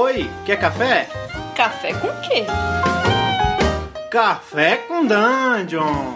Oi, 0.00 0.30
quer 0.46 0.60
café? 0.60 1.08
Café 1.56 1.92
com 1.92 2.06
quê? 2.20 2.44
Café 4.08 4.76
com 4.76 5.04
Dungeon! 5.04 6.14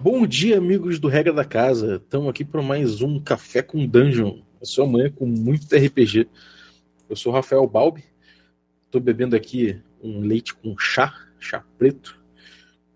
Bom 0.00 0.24
dia, 0.24 0.56
amigos 0.58 1.00
do 1.00 1.08
Regra 1.08 1.32
da 1.32 1.44
Casa. 1.44 1.96
Estamos 1.96 2.28
aqui 2.28 2.44
para 2.44 2.62
mais 2.62 3.02
um 3.02 3.18
Café 3.18 3.60
com 3.60 3.84
Dungeon. 3.84 4.38
A 4.62 4.64
sua 4.64 4.86
manhã 4.86 5.10
com 5.10 5.26
muito 5.26 5.74
RPG. 5.74 6.28
Eu 7.08 7.16
sou 7.16 7.32
o 7.32 7.34
Rafael 7.34 7.66
Balbi. 7.66 8.04
Estou 8.86 9.00
bebendo 9.00 9.34
aqui 9.34 9.82
um 10.00 10.20
leite 10.20 10.54
com 10.54 10.78
chá, 10.78 11.12
chá 11.40 11.64
preto. 11.76 12.16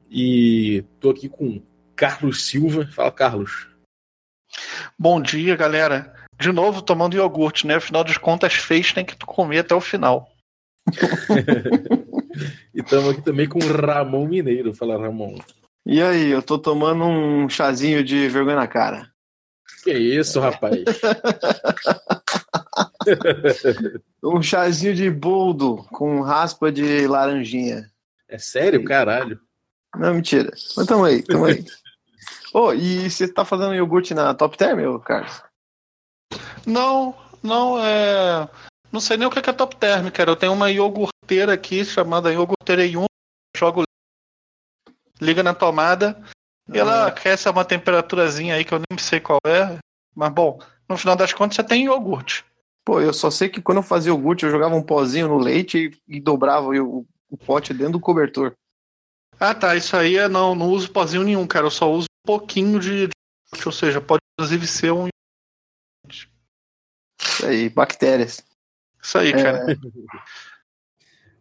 E 0.08 0.84
estou 0.94 1.10
aqui 1.10 1.28
com 1.28 1.60
Carlos 1.96 2.44
Silva. 2.44 2.86
Fala, 2.92 3.10
Carlos. 3.10 3.73
Bom 4.98 5.20
dia, 5.20 5.56
galera. 5.56 6.12
De 6.38 6.52
novo 6.52 6.82
tomando 6.82 7.16
iogurte, 7.16 7.66
né? 7.66 7.76
Afinal 7.76 8.04
de 8.04 8.18
contas, 8.18 8.54
fez 8.54 8.92
tem 8.92 9.04
que 9.04 9.16
comer 9.24 9.60
até 9.60 9.74
o 9.74 9.80
final. 9.80 10.28
e 12.74 12.80
estamos 12.80 13.10
aqui 13.10 13.22
também 13.22 13.48
com 13.48 13.58
Ramon 13.58 14.26
Mineiro. 14.26 14.74
Fala, 14.74 14.98
Ramon. 14.98 15.38
E 15.86 16.02
aí, 16.02 16.30
eu 16.30 16.42
tô 16.42 16.58
tomando 16.58 17.04
um 17.04 17.48
chazinho 17.48 18.02
de 18.02 18.28
vergonha 18.28 18.56
na 18.56 18.66
cara. 18.66 19.10
Que 19.82 19.92
isso, 19.92 20.40
rapaz? 20.40 20.82
um 24.24 24.42
chazinho 24.42 24.94
de 24.94 25.10
boldo 25.10 25.84
com 25.92 26.22
raspa 26.22 26.72
de 26.72 27.06
laranjinha. 27.06 27.86
É 28.28 28.38
sério? 28.38 28.82
Caralho. 28.82 29.38
Não, 29.94 30.14
mentira. 30.14 30.50
Mas 30.76 30.86
tamo 30.86 31.04
aí, 31.04 31.22
tamo 31.22 31.44
aí. 31.44 31.64
oh, 32.52 32.72
e 32.72 33.10
você 33.10 33.26
tá 33.26 33.44
fazendo 33.44 33.74
iogurte 33.74 34.14
na 34.14 34.34
Top 34.34 34.56
Term, 34.56 34.98
Carlos? 35.00 35.42
Não, 36.66 37.14
não, 37.42 37.78
é. 37.78 38.48
Não 38.90 39.00
sei 39.00 39.16
nem 39.16 39.26
o 39.26 39.30
que 39.30 39.38
é 39.38 39.52
Top 39.52 39.76
Term, 39.76 40.08
cara. 40.10 40.30
Eu 40.30 40.36
tenho 40.36 40.52
uma 40.52 40.70
iogurteira 40.70 41.52
aqui 41.52 41.84
chamada 41.84 42.32
Iogurteira 42.32 42.82
1. 42.82 43.04
Jogo. 43.56 43.82
Liga 45.20 45.42
na 45.42 45.54
tomada. 45.54 46.22
E 46.72 46.78
ela 46.78 47.06
aquece 47.06 47.46
a 47.46 47.50
uma 47.50 47.64
temperaturazinha 47.64 48.54
aí 48.54 48.64
que 48.64 48.72
eu 48.72 48.78
nem 48.78 48.98
sei 48.98 49.20
qual 49.20 49.38
é. 49.46 49.78
Mas 50.14 50.32
bom, 50.32 50.58
no 50.88 50.96
final 50.96 51.16
das 51.16 51.32
contas 51.32 51.56
você 51.56 51.64
tem 51.64 51.84
iogurte. 51.84 52.44
Pô, 52.84 53.00
eu 53.00 53.12
só 53.12 53.30
sei 53.30 53.48
que 53.48 53.60
quando 53.60 53.78
eu 53.78 53.82
fazia 53.82 54.10
iogurte, 54.10 54.44
eu 54.44 54.50
jogava 54.50 54.74
um 54.74 54.82
pozinho 54.82 55.28
no 55.28 55.38
leite 55.38 55.92
e, 56.08 56.16
e 56.16 56.20
dobrava 56.20 56.68
o, 56.68 57.06
o, 57.30 57.36
pote 57.36 57.72
dentro 57.72 57.94
do 57.94 58.00
cobertor. 58.00 58.52
Ah, 59.38 59.54
tá. 59.54 59.74
Isso 59.74 59.96
aí 59.96 60.16
é 60.16 60.28
não, 60.28 60.54
não 60.54 60.68
uso 60.70 60.90
pozinho 60.90 61.24
nenhum, 61.24 61.46
cara. 61.46 61.66
Eu 61.66 61.70
só 61.70 61.90
uso 61.90 62.06
pouquinho 62.24 62.80
de. 62.80 63.08
Ou 63.64 63.72
seja, 63.72 64.00
pode 64.00 64.20
inclusive 64.32 64.66
ser 64.66 64.92
um. 64.92 65.08
Isso 66.08 67.46
aí, 67.46 67.68
bactérias. 67.68 68.42
Isso 69.02 69.18
aí, 69.18 69.32
cara. 69.32 69.70
É... 69.70 69.76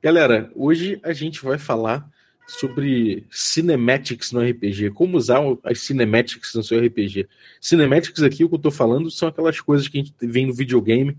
Galera, 0.02 0.52
hoje 0.54 1.00
a 1.04 1.14
gente 1.14 1.42
vai 1.42 1.58
falar 1.58 2.08
sobre 2.46 3.26
cinematics 3.32 4.32
no 4.34 4.42
RPG, 4.42 4.92
como 4.92 5.18
usar 5.18 5.40
as 5.64 5.80
cinematics 5.80 6.54
no 6.54 6.64
seu 6.64 6.86
RPG. 6.86 7.28
Cinematics 7.62 8.22
aqui, 8.22 8.44
o 8.44 8.50
que 8.50 8.56
eu 8.56 8.60
tô 8.60 8.70
falando, 8.70 9.10
são 9.10 9.30
aquelas 9.30 9.60
coisas 9.62 9.88
que 9.88 9.98
a 9.98 10.04
gente 10.04 10.14
vê 10.22 10.46
no 10.46 10.54
videogame. 10.54 11.18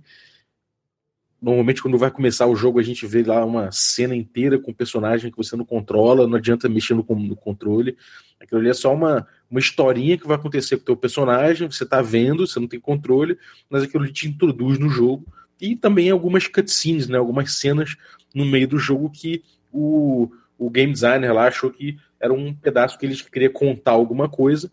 Normalmente, 1.41 1.83
quando 1.83 1.99
vai 1.99 2.11
começar 2.11 2.47
o 2.47 2.57
jogo, 2.57 2.79
a 2.79 2.83
gente 2.83 3.07
vê 3.07 3.23
lá 3.23 3.45
uma 3.45 3.71
cena 3.71 4.17
inteira 4.17 4.59
com 4.59 4.73
personagem 4.73 5.31
que 5.31 5.37
você 5.37 5.57
não 5.57 5.65
controla, 5.65 6.27
não 6.27 6.37
adianta 6.37 6.69
mexer 6.69 6.95
no, 6.95 7.05
no 7.09 7.37
controle. 7.37 7.97
Aquilo 8.41 8.61
ali 8.61 8.71
é 8.71 8.75
só 8.75 8.95
uma, 8.95 9.27
uma 9.51 9.61
historinha 9.61 10.17
que 10.17 10.27
vai 10.27 10.37
acontecer 10.37 10.77
com 10.77 10.83
o 10.83 10.87
teu 10.87 10.97
personagem, 10.97 11.71
você 11.71 11.85
tá 11.85 12.01
vendo, 12.01 12.47
você 12.47 12.59
não 12.59 12.67
tem 12.67 12.81
controle, 12.81 13.39
mas 13.69 13.83
aquilo 13.83 14.05
ali 14.05 14.13
te 14.13 14.29
introduz 14.29 14.79
no 14.79 14.89
jogo. 14.89 15.27
E 15.61 15.77
também 15.77 16.11
algumas 16.11 16.47
cutscenes, 16.47 17.09
né, 17.09 17.19
algumas 17.19 17.53
cenas 17.53 17.97
no 18.35 18.45
meio 18.45 18.67
do 18.67 18.79
jogo 18.79 19.11
que 19.11 19.43
o, 19.73 20.31
o 20.59 20.71
game 20.71 20.93
designer 20.93 21.33
lá 21.33 21.49
achou 21.49 21.71
que 21.71 21.97
era 22.21 22.33
um 22.33 22.55
pedaço 22.55 22.99
que 22.99 23.05
ele 23.05 23.17
queria 23.17 23.51
contar 23.51 23.93
alguma 23.93 24.29
coisa, 24.29 24.71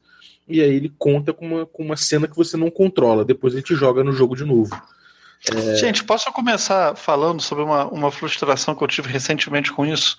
e 0.48 0.62
aí 0.62 0.74
ele 0.74 0.94
conta 0.98 1.34
com 1.34 1.46
uma, 1.46 1.66
com 1.66 1.84
uma 1.84 1.98
cena 1.98 2.28
que 2.28 2.36
você 2.36 2.56
não 2.58 2.70
controla, 2.70 3.26
depois 3.26 3.54
ele 3.54 3.64
te 3.64 3.76
joga 3.76 4.04
no 4.04 4.12
jogo 4.12 4.36
de 4.36 4.46
novo. 4.46 4.76
É... 5.50 5.76
Gente, 5.76 6.04
posso 6.04 6.32
começar 6.32 6.96
falando 6.96 7.42
sobre 7.42 7.64
uma, 7.64 7.86
uma 7.86 8.12
frustração 8.12 8.76
que 8.76 8.84
eu 8.84 8.88
tive 8.88 9.10
recentemente 9.10 9.72
com 9.72 9.86
isso? 9.86 10.18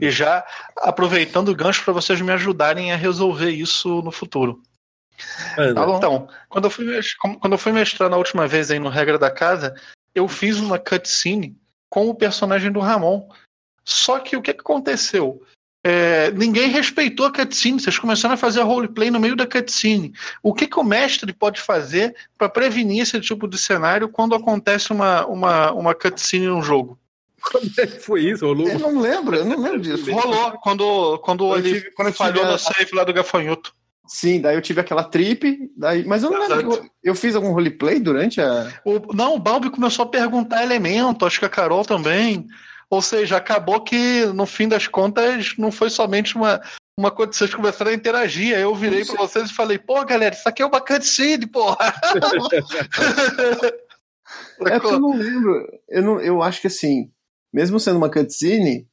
E 0.00 0.10
já 0.10 0.44
aproveitando 0.76 1.48
o 1.48 1.54
gancho 1.54 1.82
para 1.82 1.94
vocês 1.94 2.20
me 2.20 2.30
ajudarem 2.32 2.92
a 2.92 2.96
resolver 2.96 3.50
isso 3.50 4.02
no 4.02 4.10
futuro. 4.10 4.62
Tá 5.56 5.70
então, 5.96 6.28
quando 6.48 6.66
eu, 6.66 6.70
fui, 6.70 7.00
quando 7.40 7.52
eu 7.52 7.58
fui 7.58 7.72
mestrar 7.72 8.10
na 8.10 8.18
última 8.18 8.46
vez 8.46 8.70
aí 8.70 8.78
no 8.78 8.90
Regra 8.90 9.18
da 9.18 9.30
Casa, 9.30 9.74
eu 10.14 10.28
fiz 10.28 10.58
uma 10.58 10.78
cutscene 10.78 11.56
com 11.88 12.08
o 12.08 12.14
personagem 12.14 12.70
do 12.70 12.80
Ramon. 12.80 13.28
Só 13.84 14.18
que 14.18 14.36
o 14.36 14.42
que, 14.42 14.52
que 14.52 14.60
aconteceu? 14.60 15.42
É, 15.84 16.32
ninguém 16.32 16.68
respeitou 16.68 17.26
a 17.26 17.32
cutscene, 17.32 17.80
vocês 17.80 17.98
começaram 17.98 18.34
a 18.34 18.38
fazer 18.38 18.60
a 18.60 18.64
roleplay 18.64 19.10
no 19.10 19.20
meio 19.20 19.36
da 19.36 19.46
cutscene. 19.46 20.12
O 20.42 20.52
que, 20.52 20.66
que 20.66 20.78
o 20.78 20.84
mestre 20.84 21.32
pode 21.32 21.60
fazer 21.60 22.14
para 22.36 22.48
prevenir 22.48 23.02
esse 23.02 23.20
tipo 23.20 23.46
de 23.46 23.56
cenário 23.56 24.08
quando 24.08 24.34
acontece 24.34 24.92
uma, 24.92 25.24
uma, 25.26 25.72
uma 25.72 25.94
cutscene 25.94 26.46
no 26.46 26.62
jogo? 26.62 26.98
Quando 27.40 27.70
é 27.78 27.86
que 27.86 28.00
foi 28.00 28.22
isso? 28.22 28.44
Rolou? 28.44 28.68
Eu 28.68 28.78
não 28.78 29.00
lembro, 29.00 29.36
eu 29.36 29.44
não 29.44 29.60
lembro 29.60 29.80
disso. 29.80 30.10
Rolou 30.12 30.52
quando, 30.60 31.18
quando 31.18 31.56
ele 31.56 31.74
tive, 31.74 31.90
quando 31.92 32.12
falhou 32.12 32.44
no 32.44 32.58
save 32.58 32.94
lá 32.94 33.04
do 33.04 33.12
gafanhoto. 33.12 33.72
Sim, 34.08 34.40
daí 34.40 34.56
eu 34.56 34.62
tive 34.62 34.80
aquela 34.80 35.04
trip, 35.04 35.70
daí, 35.76 36.02
mas 36.04 36.22
eu 36.22 36.30
não 36.30 36.40
lembro 36.40 36.70
que 36.70 36.78
eu, 36.78 36.90
eu, 37.04 37.14
fiz 37.14 37.36
algum 37.36 37.52
roleplay 37.52 38.00
durante 38.00 38.40
a. 38.40 38.72
O, 38.82 39.12
não, 39.14 39.34
o 39.34 39.38
Balbi 39.38 39.68
começou 39.68 40.06
a 40.06 40.08
perguntar 40.08 40.62
elemento, 40.62 41.26
acho 41.26 41.38
que 41.38 41.44
a 41.44 41.48
Carol 41.48 41.84
também. 41.84 42.46
Ou 42.90 43.02
seja, 43.02 43.36
acabou 43.36 43.82
que, 43.82 44.24
no 44.26 44.46
fim 44.46 44.66
das 44.66 44.86
contas, 44.86 45.54
não 45.58 45.70
foi 45.70 45.90
somente 45.90 46.36
uma, 46.36 46.60
uma 46.98 47.10
coisa, 47.10 47.32
vocês 47.32 47.54
começaram 47.54 47.90
a 47.90 47.94
interagir. 47.94 48.56
Aí 48.56 48.62
eu 48.62 48.74
virei 48.74 49.04
para 49.04 49.16
vocês 49.16 49.50
e 49.50 49.54
falei, 49.54 49.78
pô, 49.78 50.02
galera, 50.04 50.34
isso 50.34 50.48
aqui 50.48 50.62
é 50.62 50.66
uma 50.66 50.80
cutscene, 50.80 51.46
porra! 51.46 51.92
é 54.66 54.80
que 54.80 54.86
eu 54.86 55.00
não 55.00 55.16
lembro. 55.16 55.66
Eu, 55.88 56.02
não, 56.02 56.20
eu 56.20 56.42
acho 56.42 56.62
que 56.62 56.66
assim, 56.66 57.12
mesmo 57.52 57.78
sendo 57.78 57.98
uma 57.98 58.10
cutscene, 58.10 58.88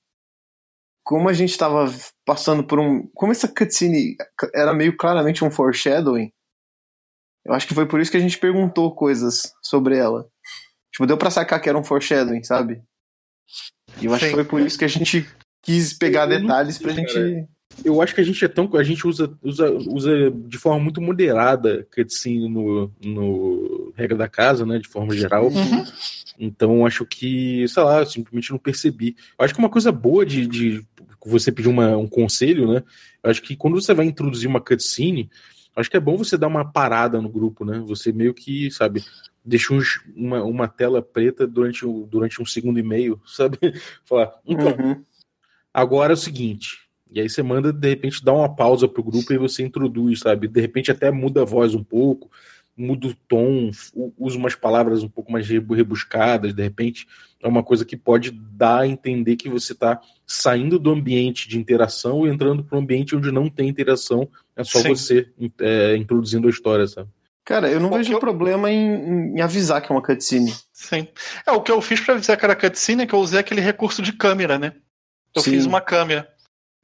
como 1.03 1.29
a 1.29 1.33
gente 1.33 1.51
estava 1.51 1.85
passando 2.25 2.63
por 2.63 2.79
um. 2.79 3.07
Como 3.13 3.31
essa 3.31 3.47
cutscene 3.47 4.17
era 4.53 4.73
meio 4.73 4.97
claramente 4.97 5.45
um 5.45 5.51
foreshadowing, 5.51 6.31
eu 7.45 7.53
acho 7.53 7.67
que 7.67 7.75
foi 7.75 7.88
por 7.88 8.01
isso 8.01 8.12
que 8.12 8.17
a 8.17 8.22
gente 8.22 8.39
perguntou 8.39 8.95
coisas 8.95 9.53
sobre 9.62 9.97
ela. 9.97 10.27
Tipo, 10.91 11.06
deu 11.06 11.17
pra 11.17 11.29
sacar 11.29 11.62
que 11.62 11.69
era 11.69 11.77
um 11.77 11.83
foreshadowing, 11.83 12.44
sabe? 12.44 12.81
E 14.01 14.06
eu 14.06 14.13
acho 14.13 14.25
Sim. 14.25 14.29
que 14.29 14.35
foi 14.35 14.45
por 14.45 14.61
isso 14.61 14.78
que 14.78 14.85
a 14.85 14.89
gente 14.89 15.28
quis 15.61 15.94
pegar 15.94 16.29
eu 16.29 16.39
detalhes 16.39 16.78
pra 16.78 16.94
gente. 16.94 17.13
Cara. 17.13 17.47
Eu 17.83 18.01
acho 18.01 18.16
que 18.16 18.22
a 18.22 18.23
gente 18.23 18.44
é 18.44 18.47
tão. 18.47 18.69
A 18.75 18.83
gente 18.83 19.06
usa, 19.07 19.33
usa, 19.44 19.72
usa 19.72 20.31
de 20.31 20.57
forma 20.57 20.79
muito 20.79 21.01
moderada 21.01 21.85
cutscene 21.94 22.47
no, 22.47 22.91
no 23.03 23.94
regra 23.95 24.17
da 24.17 24.28
casa, 24.28 24.66
né? 24.66 24.78
De 24.79 24.88
forma 24.88 25.13
geral. 25.16 25.47
Uhum. 25.47 25.85
Então 26.39 26.85
acho 26.85 27.06
que, 27.06 27.67
sei 27.67 27.83
lá, 27.83 28.00
eu 28.00 28.06
simplesmente 28.06 28.51
não 28.51 28.57
percebi. 28.57 29.16
Eu 29.38 29.44
acho 29.45 29.53
que 29.53 29.59
uma 29.59 29.69
coisa 29.69 29.91
boa 29.91 30.25
de, 30.25 30.47
de 30.47 30.85
você 31.25 31.51
pedir 31.51 31.67
uma, 31.67 31.97
um 31.97 32.07
conselho, 32.07 32.72
né? 32.72 32.83
Eu 33.23 33.31
acho 33.31 33.41
que 33.41 33.56
quando 33.56 33.81
você 33.81 33.94
vai 33.94 34.06
introduzir 34.06 34.47
uma 34.47 34.62
cutscene, 34.62 35.29
acho 35.75 35.89
que 35.89 35.97
é 35.97 36.00
bom 36.00 36.16
você 36.16 36.38
dar 36.38 36.47
uma 36.47 36.72
parada 36.72 37.22
no 37.22 37.29
grupo, 37.29 37.66
né? 37.66 37.83
Você 37.88 38.12
meio 38.12 38.33
que, 38.33 38.69
sabe, 38.72 39.03
deixa 39.45 39.73
uns, 39.73 40.01
uma, 40.16 40.44
uma 40.44 40.67
tela 40.67 41.01
preta 41.01 41.45
durante, 41.45 41.85
durante 42.07 42.41
um 42.41 42.45
segundo 42.45 42.79
e 42.79 42.83
meio, 42.83 43.22
sabe? 43.28 43.57
Falar, 44.03 44.33
então, 44.45 44.75
uhum. 44.78 45.03
agora 45.73 46.13
é 46.13 46.16
o 46.16 46.17
seguinte. 46.17 46.85
E 47.11 47.22
aí 47.22 47.29
você 47.29 47.44
manda, 47.44 47.72
de 47.72 47.88
repente, 47.88 48.23
dar 48.23 48.33
uma 48.33 48.53
pausa 48.53 48.88
pro 48.88 49.03
grupo 49.03 49.31
e 49.31 49.38
você 49.38 49.63
introduz, 49.63 50.19
sabe? 50.19 50.47
De 50.47 50.59
repente 50.59 50.91
até 50.91 51.11
muda 51.11 51.44
a 51.44 51.45
voz 51.45 51.75
um 51.75 51.83
pouco, 51.83 52.29
muda 52.75 53.07
o 53.07 53.16
tom, 53.28 53.69
usa 54.18 54.38
umas 54.38 54.56
palavras 54.56 55.03
um 55.03 55.07
pouco 55.07 55.31
mais 55.31 55.48
rebuscadas, 55.48 56.53
de 56.53 56.62
repente 56.62 57.07
é 57.41 57.48
uma 57.48 57.63
coisa 57.63 57.86
que 57.86 57.95
pode 57.95 58.31
dar 58.31 58.81
a 58.81 58.88
entender 58.88 59.36
que 59.36 59.48
você 59.48 59.74
está 59.74 60.01
saindo 60.25 60.80
do 60.80 60.91
ambiente 60.91 61.48
de 61.48 61.57
interação 61.57 62.25
e 62.25 62.30
entrando 62.30 62.63
para 62.63 62.77
um 62.77 62.81
ambiente 62.81 63.15
onde 63.15 63.31
não 63.31 63.50
tem 63.50 63.69
interação, 63.69 64.27
é 64.56 64.63
só 64.63 64.80
Sim. 64.80 64.89
você 64.89 65.30
é, 65.59 65.95
introduzindo 65.95 66.48
a 66.48 66.50
história, 66.50 66.88
sabe? 66.88 67.09
Cara, 67.45 67.69
eu 67.69 67.80
não 67.80 67.92
vejo 67.92 68.12
eu... 68.12 68.19
problema 68.19 68.71
em, 68.71 69.36
em, 69.36 69.42
avisar 69.42 69.80
que 69.80 69.92
é 69.92 69.95
uma 69.95 70.01
cutscene. 70.01 70.51
Sim. 70.74 71.07
É, 71.45 71.51
o 71.51 71.62
que 71.62 71.71
eu 71.71 71.80
fiz 71.80 72.01
para 72.01 72.15
avisar 72.15 72.36
que 72.36 72.44
era 72.44 72.56
cutscene 72.56 73.03
é 73.03 73.06
que 73.06 73.13
eu 73.13 73.19
usei 73.19 73.39
aquele 73.39 73.62
recurso 73.62 74.01
de 74.01 74.12
câmera, 74.12 74.57
né? 74.57 74.74
Eu 75.33 75.44
Sim. 75.44 75.51
fiz 75.51 75.65
uma 75.65 75.80
câmera. 75.80 76.27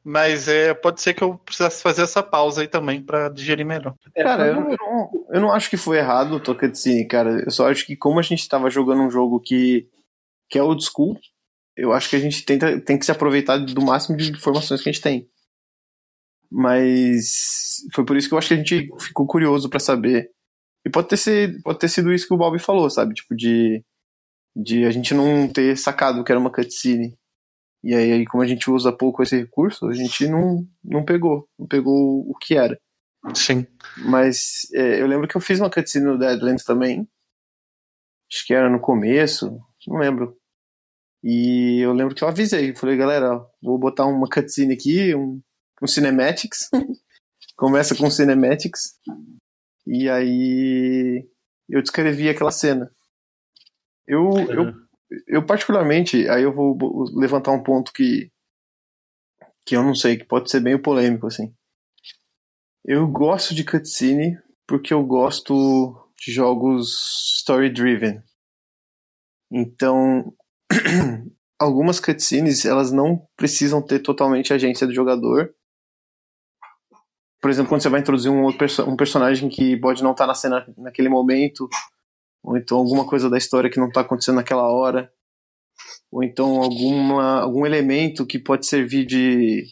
Mas 0.03 0.47
é, 0.47 0.73
pode 0.73 1.01
ser 1.01 1.13
que 1.13 1.23
eu 1.23 1.35
precisasse 1.35 1.81
fazer 1.81 2.03
essa 2.03 2.21
pausa 2.21 2.61
aí 2.61 2.67
também 2.67 3.01
para 3.01 3.29
digerir 3.29 3.65
melhor. 3.65 3.95
É, 4.15 4.23
cara, 4.23 4.47
eu 4.47 4.55
não, 4.55 5.09
eu 5.29 5.41
não 5.41 5.51
acho 5.51 5.69
que 5.69 5.77
foi 5.77 5.97
errado 5.97 6.35
o 6.35 6.55
cutscene, 6.55 7.07
cara. 7.07 7.43
Eu 7.43 7.51
só 7.51 7.69
acho 7.69 7.85
que 7.85 7.95
como 7.95 8.19
a 8.19 8.23
gente 8.23 8.39
estava 8.39 8.69
jogando 8.69 9.01
um 9.01 9.11
jogo 9.11 9.39
que, 9.39 9.87
que 10.47 10.59
é 10.59 10.63
old 10.63 10.83
school, 10.83 11.19
eu 11.75 11.91
acho 11.91 12.09
que 12.09 12.15
a 12.15 12.19
gente 12.19 12.43
tenta, 12.45 12.79
tem 12.81 12.99
que 12.99 13.05
se 13.05 13.11
aproveitar 13.11 13.57
do 13.57 13.81
máximo 13.81 14.15
de 14.15 14.31
informações 14.31 14.81
que 14.81 14.89
a 14.89 14.91
gente 14.91 15.01
tem. 15.01 15.27
Mas 16.51 17.77
foi 17.95 18.05
por 18.05 18.15
isso 18.15 18.27
que 18.27 18.33
eu 18.33 18.37
acho 18.37 18.49
que 18.49 18.53
a 18.53 18.57
gente 18.57 18.87
ficou 18.99 19.25
curioso 19.25 19.69
para 19.69 19.79
saber 19.79 20.29
E 20.85 20.89
pode 20.89 21.07
ter, 21.07 21.17
sido, 21.17 21.61
pode 21.61 21.79
ter 21.79 21.89
sido 21.89 22.11
isso 22.11 22.27
que 22.27 22.33
o 22.33 22.37
Bob 22.37 22.57
falou, 22.59 22.89
sabe? 22.89 23.13
Tipo, 23.13 23.35
de, 23.35 23.83
de 24.55 24.85
a 24.85 24.91
gente 24.91 25.13
não 25.13 25.47
ter 25.47 25.77
sacado 25.77 26.23
que 26.23 26.31
era 26.31 26.39
uma 26.39 26.51
cutscene. 26.51 27.17
E 27.83 27.95
aí, 27.95 28.25
como 28.25 28.43
a 28.43 28.47
gente 28.47 28.69
usa 28.69 28.91
pouco 28.91 29.23
esse 29.23 29.37
recurso, 29.37 29.87
a 29.87 29.93
gente 29.93 30.27
não, 30.27 30.67
não 30.83 31.03
pegou. 31.03 31.47
Não 31.57 31.67
pegou 31.67 32.29
o 32.29 32.35
que 32.35 32.55
era. 32.55 32.79
Sim. 33.35 33.65
Mas 33.97 34.67
é, 34.73 35.01
eu 35.01 35.07
lembro 35.07 35.27
que 35.27 35.35
eu 35.35 35.41
fiz 35.41 35.59
uma 35.59 35.69
cutscene 35.69 36.05
no 36.05 36.17
Deadlands 36.17 36.63
também. 36.63 37.07
Acho 38.31 38.45
que 38.45 38.53
era 38.53 38.69
no 38.69 38.79
começo, 38.79 39.59
não 39.87 39.97
lembro. 39.97 40.37
E 41.23 41.79
eu 41.81 41.93
lembro 41.93 42.15
que 42.15 42.23
eu 42.23 42.27
avisei, 42.27 42.73
falei, 42.75 42.97
galera, 42.97 43.45
vou 43.61 43.77
botar 43.77 44.05
uma 44.05 44.27
cutscene 44.27 44.73
aqui, 44.73 45.13
um, 45.13 45.41
um 45.81 45.87
cinematics. 45.87 46.69
Começa 47.55 47.95
com 47.95 48.09
cinematics. 48.09 48.99
E 49.85 50.09
aí 50.09 51.27
eu 51.69 51.81
descrevi 51.81 52.29
aquela 52.29 52.51
cena. 52.51 52.91
Eu, 54.07 54.23
uhum. 54.23 54.51
eu, 54.51 54.73
eu 55.27 55.45
particularmente, 55.45 56.27
aí 56.29 56.43
eu 56.43 56.53
vou 56.53 56.77
levantar 57.15 57.51
um 57.51 57.63
ponto 57.63 57.91
que 57.93 58.31
que 59.65 59.75
eu 59.75 59.83
não 59.83 59.93
sei, 59.93 60.17
que 60.17 60.25
pode 60.25 60.49
ser 60.49 60.59
bem 60.59 60.77
polêmico 60.81 61.27
assim. 61.27 61.53
Eu 62.83 63.07
gosto 63.07 63.53
de 63.53 63.63
cutscene 63.63 64.37
porque 64.67 64.93
eu 64.93 65.05
gosto 65.05 66.11
de 66.17 66.31
jogos 66.31 67.37
story 67.37 67.71
driven. 67.71 68.21
Então, 69.51 70.33
algumas 71.59 71.99
cutscenes 71.99 72.65
elas 72.65 72.91
não 72.91 73.27
precisam 73.35 73.81
ter 73.81 73.99
totalmente 73.99 74.51
a 74.51 74.55
agência 74.55 74.87
do 74.87 74.93
jogador. 74.93 75.53
Por 77.41 77.49
exemplo, 77.49 77.69
quando 77.69 77.81
você 77.81 77.89
vai 77.89 77.99
introduzir 77.99 78.31
um, 78.31 78.55
perso 78.55 78.87
um 78.87 78.95
personagem 78.95 79.49
que 79.49 79.75
pode 79.77 80.03
não 80.03 80.11
estar 80.11 80.25
tá 80.25 80.27
na 80.27 80.35
cena 80.35 80.65
naquele 80.77 81.09
momento, 81.09 81.67
ou 82.43 82.55
então 82.55 82.77
alguma 82.77 83.05
coisa 83.07 83.29
da 83.29 83.37
história 83.37 83.69
que 83.69 83.79
não 83.79 83.87
está 83.87 84.01
acontecendo 84.01 84.35
naquela 84.35 84.71
hora, 84.71 85.11
ou 86.11 86.23
então 86.23 86.61
alguma, 86.61 87.41
algum 87.41 87.65
elemento 87.65 88.25
que 88.25 88.37
pode 88.37 88.67
servir 88.67 89.05
de 89.05 89.63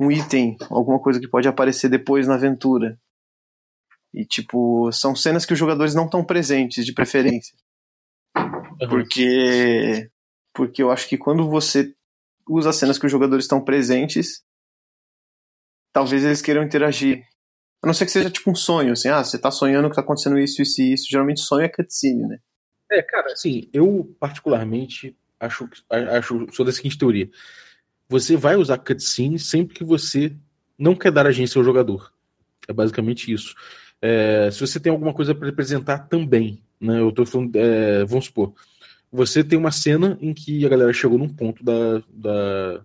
um 0.00 0.10
item, 0.10 0.56
alguma 0.70 0.98
coisa 0.98 1.20
que 1.20 1.28
pode 1.28 1.46
aparecer 1.46 1.88
depois 1.88 2.26
na 2.26 2.34
aventura. 2.34 2.98
E, 4.12 4.26
tipo, 4.26 4.90
são 4.92 5.14
cenas 5.14 5.46
que 5.46 5.52
os 5.52 5.58
jogadores 5.58 5.94
não 5.94 6.04
estão 6.04 6.24
presentes, 6.24 6.84
de 6.84 6.92
preferência. 6.92 7.56
Uhum. 8.36 8.88
Porque, 8.88 10.10
porque 10.52 10.82
eu 10.82 10.90
acho 10.90 11.08
que 11.08 11.16
quando 11.16 11.48
você 11.48 11.94
usa 12.48 12.72
cenas 12.72 12.98
que 12.98 13.06
os 13.06 13.12
jogadores 13.12 13.44
estão 13.44 13.62
presentes, 13.62 14.42
talvez 15.92 16.24
eles 16.24 16.42
queiram 16.42 16.62
interagir. 16.62 17.24
A 17.82 17.86
não 17.86 17.94
ser 17.94 18.06
que 18.06 18.12
seja 18.12 18.30
tipo 18.30 18.50
um 18.50 18.54
sonho, 18.54 18.92
assim, 18.92 19.08
ah, 19.08 19.22
você 19.22 19.38
tá 19.38 19.50
sonhando 19.50 19.88
que 19.90 19.96
tá 19.96 20.02
acontecendo 20.02 20.38
isso, 20.38 20.62
isso 20.62 20.80
e 20.80 20.92
isso. 20.92 21.08
Geralmente 21.10 21.40
sonho 21.40 21.64
é 21.64 21.68
cutscene, 21.68 22.26
né? 22.26 22.38
É, 22.90 23.02
cara, 23.02 23.32
assim, 23.32 23.68
eu 23.72 24.14
particularmente 24.20 25.16
acho, 25.40 25.68
acho 25.90 26.46
sou 26.52 26.64
da 26.64 26.72
seguinte 26.72 26.98
teoria. 26.98 27.28
Você 28.08 28.36
vai 28.36 28.56
usar 28.56 28.78
cutscene 28.78 29.38
sempre 29.38 29.74
que 29.74 29.84
você 29.84 30.34
não 30.78 30.94
quer 30.94 31.10
dar 31.10 31.26
agência 31.26 31.58
ao 31.58 31.64
jogador. 31.64 32.12
É 32.68 32.72
basicamente 32.72 33.32
isso. 33.32 33.54
É, 34.00 34.50
se 34.50 34.60
você 34.60 34.78
tem 34.78 34.92
alguma 34.92 35.12
coisa 35.12 35.34
para 35.34 35.48
apresentar 35.48 35.98
também, 36.00 36.62
né? 36.80 37.00
Eu 37.00 37.10
tô 37.10 37.24
falando, 37.24 37.56
é, 37.56 38.04
vamos 38.04 38.26
supor, 38.26 38.54
você 39.10 39.44
tem 39.44 39.58
uma 39.58 39.70
cena 39.70 40.18
em 40.20 40.32
que 40.32 40.64
a 40.64 40.68
galera 40.68 40.92
chegou 40.92 41.18
num 41.18 41.28
ponto 41.28 41.62
da, 41.64 42.02
da, 42.08 42.80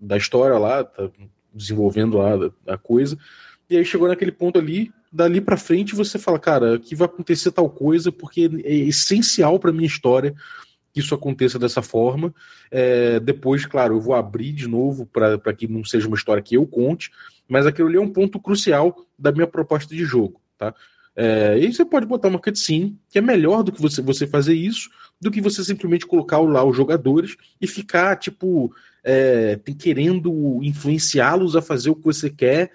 da 0.00 0.16
história 0.16 0.58
lá, 0.58 0.84
tá 0.84 1.10
desenvolvendo 1.54 2.18
lá 2.18 2.32
a 2.66 2.78
coisa, 2.78 3.18
e 3.68 3.76
aí 3.76 3.84
chegou 3.84 4.08
naquele 4.08 4.32
ponto 4.32 4.58
ali, 4.58 4.92
dali 5.12 5.40
para 5.40 5.56
frente 5.56 5.94
você 5.94 6.18
fala, 6.18 6.38
cara, 6.38 6.74
aqui 6.74 6.94
vai 6.94 7.06
acontecer 7.06 7.52
tal 7.52 7.70
coisa 7.70 8.10
porque 8.10 8.50
é 8.64 8.74
essencial 8.74 9.58
para 9.58 9.72
minha 9.72 9.86
história 9.86 10.34
que 10.92 11.00
isso 11.00 11.14
aconteça 11.14 11.58
dessa 11.58 11.82
forma. 11.82 12.34
É, 12.70 13.20
depois, 13.20 13.64
claro, 13.64 13.94
eu 13.94 14.00
vou 14.00 14.14
abrir 14.14 14.52
de 14.52 14.66
novo 14.66 15.06
para 15.06 15.52
que 15.54 15.68
não 15.68 15.84
seja 15.84 16.08
uma 16.08 16.16
história 16.16 16.42
que 16.42 16.56
eu 16.56 16.66
conte, 16.66 17.10
mas 17.48 17.66
aquilo 17.66 17.88
ali 17.88 17.96
é 17.96 18.00
um 18.00 18.12
ponto 18.12 18.40
crucial 18.40 18.96
da 19.18 19.30
minha 19.30 19.46
proposta 19.46 19.94
de 19.94 20.04
jogo, 20.04 20.40
tá? 20.58 20.74
É, 21.14 21.58
e 21.58 21.72
você 21.72 21.84
pode 21.84 22.06
botar 22.06 22.28
uma 22.28 22.38
cutscene 22.38 22.98
que 23.08 23.18
é 23.18 23.20
melhor 23.20 23.62
do 23.62 23.72
que 23.72 23.82
você, 23.82 24.00
você 24.00 24.26
fazer 24.26 24.54
isso, 24.54 24.88
do 25.20 25.30
que 25.30 25.40
você 25.40 25.62
simplesmente 25.62 26.06
colocar 26.06 26.38
lá 26.38 26.64
os 26.64 26.76
jogadores 26.76 27.36
e 27.60 27.66
ficar, 27.66 28.16
tipo, 28.16 28.72
é, 29.04 29.58
querendo 29.78 30.60
influenciá-los 30.62 31.56
a 31.56 31.62
fazer 31.62 31.90
o 31.90 31.96
que 31.96 32.04
você 32.04 32.30
quer 32.30 32.70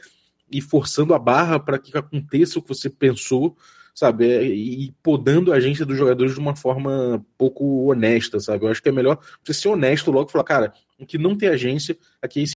e 0.52 0.62
forçando 0.62 1.14
a 1.14 1.20
barra 1.20 1.60
para 1.60 1.80
que 1.80 1.98
aconteça 1.98 2.60
o 2.60 2.62
que 2.62 2.70
você 2.70 2.90
pensou, 2.90 3.58
sabe? 3.94 4.28
É, 4.28 4.44
e 4.44 4.94
podando 5.02 5.52
a 5.52 5.56
agência 5.56 5.86
dos 5.86 5.98
jogadores 5.98 6.34
de 6.34 6.40
uma 6.40 6.56
forma 6.56 7.26
pouco 7.38 7.90
honesta, 7.90 8.40
sabe? 8.40 8.66
Eu 8.66 8.70
acho 8.70 8.82
que 8.82 8.90
é 8.90 8.92
melhor 8.92 9.20
você 9.44 9.54
ser 9.54 9.70
honesto 9.70 10.12
logo 10.12 10.30
e 10.30 10.32
falar, 10.32 10.44
cara, 10.44 10.74
que 11.08 11.18
não 11.18 11.36
tem 11.38 11.50
agência, 11.50 11.98
aqui 12.22 12.42
é 12.42 12.44
esse 12.44 12.56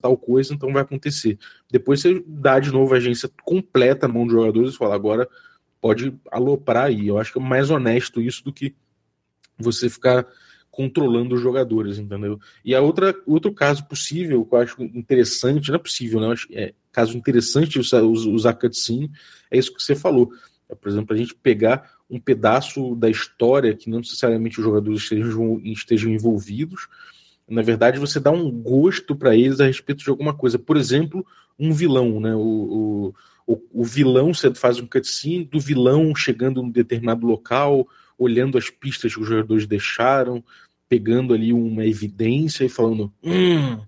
tal 0.00 0.16
coisa, 0.16 0.52
então 0.52 0.72
vai 0.72 0.82
acontecer. 0.82 1.38
Depois 1.70 2.00
você 2.00 2.22
dá 2.26 2.58
de 2.58 2.72
novo 2.72 2.92
a 2.92 2.96
agência 2.96 3.30
completa 3.44 4.08
na 4.08 4.14
mão 4.14 4.26
dos 4.26 4.34
jogadores 4.34 4.74
e 4.74 4.76
fala, 4.76 4.96
agora 4.96 5.28
pode 5.80 6.12
aloprar 6.30 6.86
aí. 6.86 7.08
Eu 7.08 7.18
acho 7.18 7.32
que 7.32 7.38
é 7.38 7.42
mais 7.42 7.70
honesto 7.70 8.20
isso 8.20 8.44
do 8.44 8.52
que 8.52 8.74
você 9.58 9.88
ficar 9.88 10.26
controlando 10.72 11.34
os 11.34 11.40
jogadores, 11.40 11.98
entendeu? 11.98 12.40
E 12.64 12.74
a 12.74 12.80
outra 12.80 13.14
outro 13.26 13.52
caso 13.52 13.84
possível 13.84 14.42
que 14.42 14.54
eu 14.54 14.58
acho 14.58 14.82
interessante, 14.82 15.68
não 15.68 15.76
é 15.76 15.78
possível, 15.78 16.18
não, 16.18 16.32
é 16.50 16.72
caso 16.90 17.16
interessante 17.16 17.78
usar, 17.78 18.02
usar 18.02 18.54
cutscene, 18.54 19.10
é 19.50 19.58
isso 19.58 19.72
que 19.72 19.82
você 19.82 19.94
falou. 19.94 20.32
É, 20.70 20.74
por 20.74 20.88
exemplo, 20.88 21.14
a 21.14 21.18
gente 21.18 21.34
pegar 21.34 21.92
um 22.08 22.18
pedaço 22.18 22.96
da 22.96 23.10
história 23.10 23.76
que 23.76 23.90
não 23.90 23.98
necessariamente 23.98 24.58
os 24.58 24.64
jogadores 24.64 25.02
estejam, 25.02 25.60
estejam 25.62 26.10
envolvidos, 26.10 26.88
na 27.46 27.60
verdade 27.60 27.98
você 27.98 28.18
dá 28.18 28.30
um 28.30 28.50
gosto 28.50 29.14
para 29.14 29.36
eles 29.36 29.60
a 29.60 29.66
respeito 29.66 30.02
de 30.02 30.08
alguma 30.08 30.32
coisa. 30.32 30.58
Por 30.58 30.78
exemplo, 30.78 31.26
um 31.58 31.70
vilão, 31.70 32.18
né? 32.18 32.34
O, 32.34 33.12
o, 33.46 33.62
o 33.70 33.84
vilão, 33.84 34.32
você 34.32 34.54
faz 34.54 34.80
um 34.80 34.86
cutscene 34.86 35.44
do 35.44 35.60
vilão 35.60 36.14
chegando 36.14 36.62
num 36.62 36.70
determinado 36.70 37.26
local, 37.26 37.86
olhando 38.18 38.58
as 38.58 38.70
pistas 38.70 39.14
que 39.14 39.20
os 39.20 39.28
jogadores 39.28 39.66
deixaram, 39.66 40.42
pegando 40.88 41.32
ali 41.32 41.52
uma 41.52 41.86
evidência 41.86 42.64
e 42.64 42.68
falando: 42.68 43.12
hum, 43.22 43.78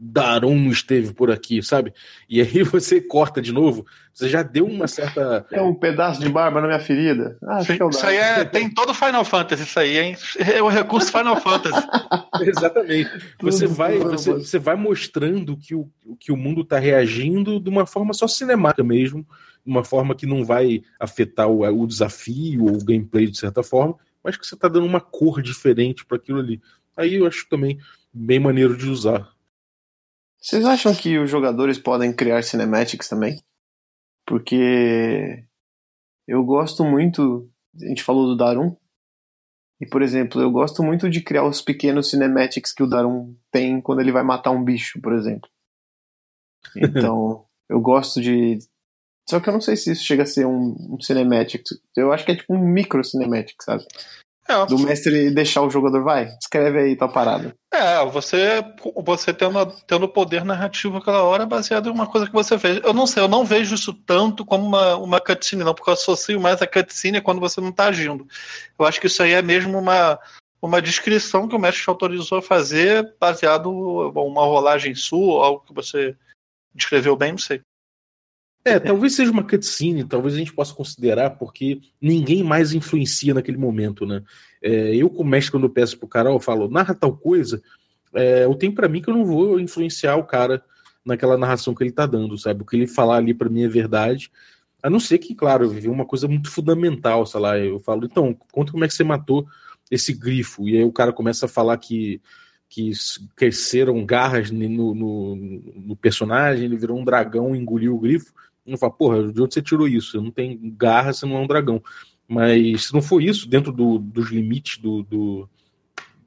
Darum 0.00 0.70
esteve 0.70 1.12
por 1.12 1.30
aqui, 1.30 1.62
sabe? 1.62 1.92
E 2.28 2.40
aí 2.40 2.62
você 2.62 3.00
corta 3.00 3.42
de 3.42 3.52
novo, 3.52 3.84
você 4.14 4.28
já 4.28 4.42
deu 4.42 4.66
uma 4.66 4.86
certa. 4.86 5.44
É 5.50 5.60
um 5.60 5.74
pedaço 5.74 6.20
de 6.20 6.28
barba 6.28 6.60
na 6.60 6.68
minha 6.68 6.80
ferida. 6.80 7.36
Ah, 7.42 7.62
Sim, 7.62 7.78
isso 7.90 8.06
aí 8.06 8.16
é, 8.16 8.44
tem 8.44 8.70
todo 8.70 8.94
Final 8.94 9.24
Fantasy, 9.24 9.62
isso 9.64 9.78
aí, 9.78 9.98
hein? 9.98 10.16
É 10.38 10.62
o 10.62 10.68
recurso 10.68 11.10
Final 11.10 11.40
Fantasy. 11.40 11.86
Exatamente. 12.42 13.10
Você 13.40 13.66
vai, 13.66 13.98
você, 13.98 14.32
você 14.32 14.58
vai 14.58 14.76
mostrando 14.76 15.56
que 15.56 15.74
o, 15.74 15.88
que 16.18 16.30
o 16.30 16.36
mundo 16.36 16.62
está 16.62 16.78
reagindo 16.78 17.60
de 17.60 17.68
uma 17.68 17.86
forma 17.86 18.14
só 18.14 18.28
cinemática 18.28 18.84
mesmo, 18.84 19.26
uma 19.68 19.84
forma 19.84 20.14
que 20.14 20.26
não 20.26 20.44
vai 20.44 20.82
afetar 20.98 21.48
o, 21.48 21.62
o 21.62 21.86
desafio 21.86 22.64
ou 22.64 22.74
o 22.74 22.84
gameplay 22.84 23.26
de 23.26 23.38
certa 23.38 23.62
forma, 23.62 23.96
mas 24.24 24.36
que 24.36 24.46
você 24.46 24.54
está 24.54 24.68
dando 24.68 24.86
uma 24.86 25.00
cor 25.00 25.42
diferente 25.42 26.04
para 26.04 26.16
aquilo 26.16 26.38
ali. 26.38 26.60
Aí 26.96 27.16
eu 27.16 27.26
acho 27.26 27.48
também 27.48 27.78
bem 28.12 28.40
maneiro 28.40 28.76
de 28.76 28.88
usar. 28.88 29.30
Vocês 30.40 30.64
acham 30.64 30.94
que 30.94 31.18
os 31.18 31.30
jogadores 31.30 31.78
podem 31.78 32.12
criar 32.12 32.42
cinematics 32.42 33.08
também? 33.08 33.42
Porque 34.26 35.44
eu 36.26 36.44
gosto 36.44 36.84
muito. 36.84 37.50
A 37.80 37.86
gente 37.86 38.02
falou 38.02 38.26
do 38.26 38.36
Darum. 38.36 38.76
E, 39.80 39.86
por 39.86 40.02
exemplo, 40.02 40.40
eu 40.40 40.50
gosto 40.50 40.82
muito 40.82 41.08
de 41.08 41.22
criar 41.22 41.44
os 41.44 41.62
pequenos 41.62 42.10
cinematics 42.10 42.72
que 42.72 42.82
o 42.82 42.86
Darum 42.86 43.36
tem 43.50 43.80
quando 43.80 44.00
ele 44.00 44.10
vai 44.10 44.24
matar 44.24 44.50
um 44.50 44.64
bicho, 44.64 45.00
por 45.00 45.12
exemplo. 45.12 45.48
Então, 46.76 47.46
eu 47.68 47.80
gosto 47.80 48.20
de. 48.20 48.58
Só 49.28 49.40
que 49.40 49.48
eu 49.48 49.52
não 49.52 49.60
sei 49.60 49.76
se 49.76 49.92
isso 49.92 50.04
chega 50.04 50.22
a 50.22 50.26
ser 50.26 50.46
um, 50.46 50.74
um 50.90 51.00
cinematic. 51.00 51.62
Eu 51.96 52.12
acho 52.12 52.24
que 52.24 52.32
é 52.32 52.36
tipo 52.36 52.54
um 52.54 52.58
micro 52.58 53.04
cinematic, 53.04 53.56
sabe? 53.62 53.84
É, 54.48 54.64
do 54.64 54.78
mestre 54.78 55.30
deixar 55.30 55.60
o 55.60 55.68
jogador, 55.68 56.02
vai, 56.02 56.34
escreve 56.40 56.78
aí 56.78 56.96
tua 56.96 57.06
parada. 57.06 57.54
É, 57.70 58.02
você, 58.06 58.64
você 59.04 59.34
tendo, 59.34 59.66
tendo 59.86 60.08
poder 60.08 60.42
narrativo 60.42 60.96
aquela 60.96 61.22
hora 61.22 61.44
baseado 61.44 61.90
em 61.90 61.92
uma 61.92 62.06
coisa 62.06 62.26
que 62.26 62.32
você 62.32 62.58
fez. 62.58 62.80
Eu 62.82 62.94
não 62.94 63.06
sei, 63.06 63.22
eu 63.22 63.28
não 63.28 63.44
vejo 63.44 63.74
isso 63.74 63.92
tanto 63.92 64.46
como 64.46 64.66
uma, 64.66 64.96
uma 64.96 65.20
cutscene, 65.20 65.62
não, 65.62 65.74
porque 65.74 65.90
eu 65.90 65.94
associo 65.94 66.40
mais 66.40 66.62
a 66.62 66.66
cutscene 66.66 67.20
quando 67.20 67.40
você 67.40 67.60
não 67.60 67.70
tá 67.70 67.88
agindo. 67.88 68.26
Eu 68.78 68.86
acho 68.86 68.98
que 68.98 69.06
isso 69.06 69.22
aí 69.22 69.32
é 69.32 69.42
mesmo 69.42 69.78
uma, 69.78 70.18
uma 70.62 70.80
descrição 70.80 71.46
que 71.46 71.54
o 71.54 71.58
mestre 71.58 71.82
te 71.82 71.90
autorizou 71.90 72.38
a 72.38 72.42
fazer 72.42 73.14
baseado 73.20 73.68
em 73.68 74.18
uma 74.18 74.46
rolagem 74.46 74.94
sua, 74.94 75.44
algo 75.44 75.64
que 75.66 75.74
você 75.74 76.16
descreveu 76.74 77.14
bem, 77.14 77.32
não 77.32 77.38
sei. 77.38 77.60
É, 78.64 78.78
talvez 78.78 79.14
seja 79.14 79.30
uma 79.30 79.44
cutscene, 79.44 80.04
talvez 80.04 80.34
a 80.34 80.38
gente 80.38 80.52
possa 80.52 80.74
considerar, 80.74 81.30
porque 81.30 81.80
ninguém 82.00 82.42
mais 82.42 82.72
influencia 82.72 83.32
naquele 83.32 83.56
momento, 83.56 84.04
né? 84.04 84.22
É, 84.60 84.94
eu, 84.94 85.08
como 85.08 85.30
mestre, 85.30 85.52
quando 85.52 85.64
eu 85.64 85.70
peço 85.70 85.98
pro 85.98 86.08
cara, 86.08 86.30
eu 86.30 86.40
falo, 86.40 86.68
narra 86.68 86.94
tal 86.94 87.16
coisa, 87.16 87.62
é, 88.14 88.44
eu 88.44 88.54
tenho 88.54 88.74
para 88.74 88.88
mim 88.88 89.00
que 89.00 89.08
eu 89.08 89.14
não 89.14 89.24
vou 89.24 89.58
influenciar 89.60 90.16
o 90.16 90.24
cara 90.24 90.62
naquela 91.04 91.38
narração 91.38 91.74
que 91.74 91.82
ele 91.82 91.92
tá 91.92 92.04
dando, 92.04 92.36
sabe? 92.36 92.62
O 92.62 92.66
que 92.66 92.76
ele 92.76 92.86
falar 92.86 93.16
ali 93.16 93.32
para 93.32 93.48
mim 93.48 93.62
é 93.62 93.68
verdade. 93.68 94.30
A 94.82 94.90
não 94.90 95.00
ser 95.00 95.18
que, 95.18 95.34
claro, 95.34 95.64
eu 95.64 95.70
vivi 95.70 95.88
uma 95.88 96.04
coisa 96.04 96.28
muito 96.28 96.50
fundamental, 96.50 97.24
sei 97.26 97.40
lá, 97.40 97.58
eu 97.58 97.78
falo, 97.80 98.04
então, 98.04 98.36
conta 98.52 98.72
como 98.72 98.84
é 98.84 98.88
que 98.88 98.94
você 98.94 99.04
matou 99.04 99.46
esse 99.90 100.12
grifo. 100.12 100.68
E 100.68 100.76
aí 100.76 100.84
o 100.84 100.92
cara 100.92 101.12
começa 101.12 101.46
a 101.46 101.48
falar 101.48 101.76
que, 101.78 102.20
que 102.68 102.92
cresceram 103.34 104.04
garras 104.04 104.50
no, 104.50 104.94
no, 104.94 105.36
no 105.36 105.96
personagem, 105.96 106.66
ele 106.66 106.76
virou 106.76 106.98
um 106.98 107.04
dragão 107.04 107.56
engoliu 107.56 107.94
o 107.94 107.98
grifo. 107.98 108.32
Eu 108.68 108.78
falo, 108.78 108.92
porra, 108.92 109.32
de 109.32 109.40
onde 109.40 109.54
você 109.54 109.62
tirou 109.62 109.88
isso? 109.88 110.20
Não 110.20 110.30
tem 110.30 110.74
garra, 110.76 111.12
você 111.12 111.24
não 111.24 111.36
é 111.36 111.40
um 111.40 111.46
dragão. 111.46 111.82
Mas 112.26 112.86
se 112.86 112.94
não 112.94 113.00
for 113.00 113.22
isso, 113.22 113.48
dentro 113.48 113.72
do, 113.72 113.98
dos 113.98 114.30
limites 114.30 114.78
do, 114.78 115.02
do 115.02 115.48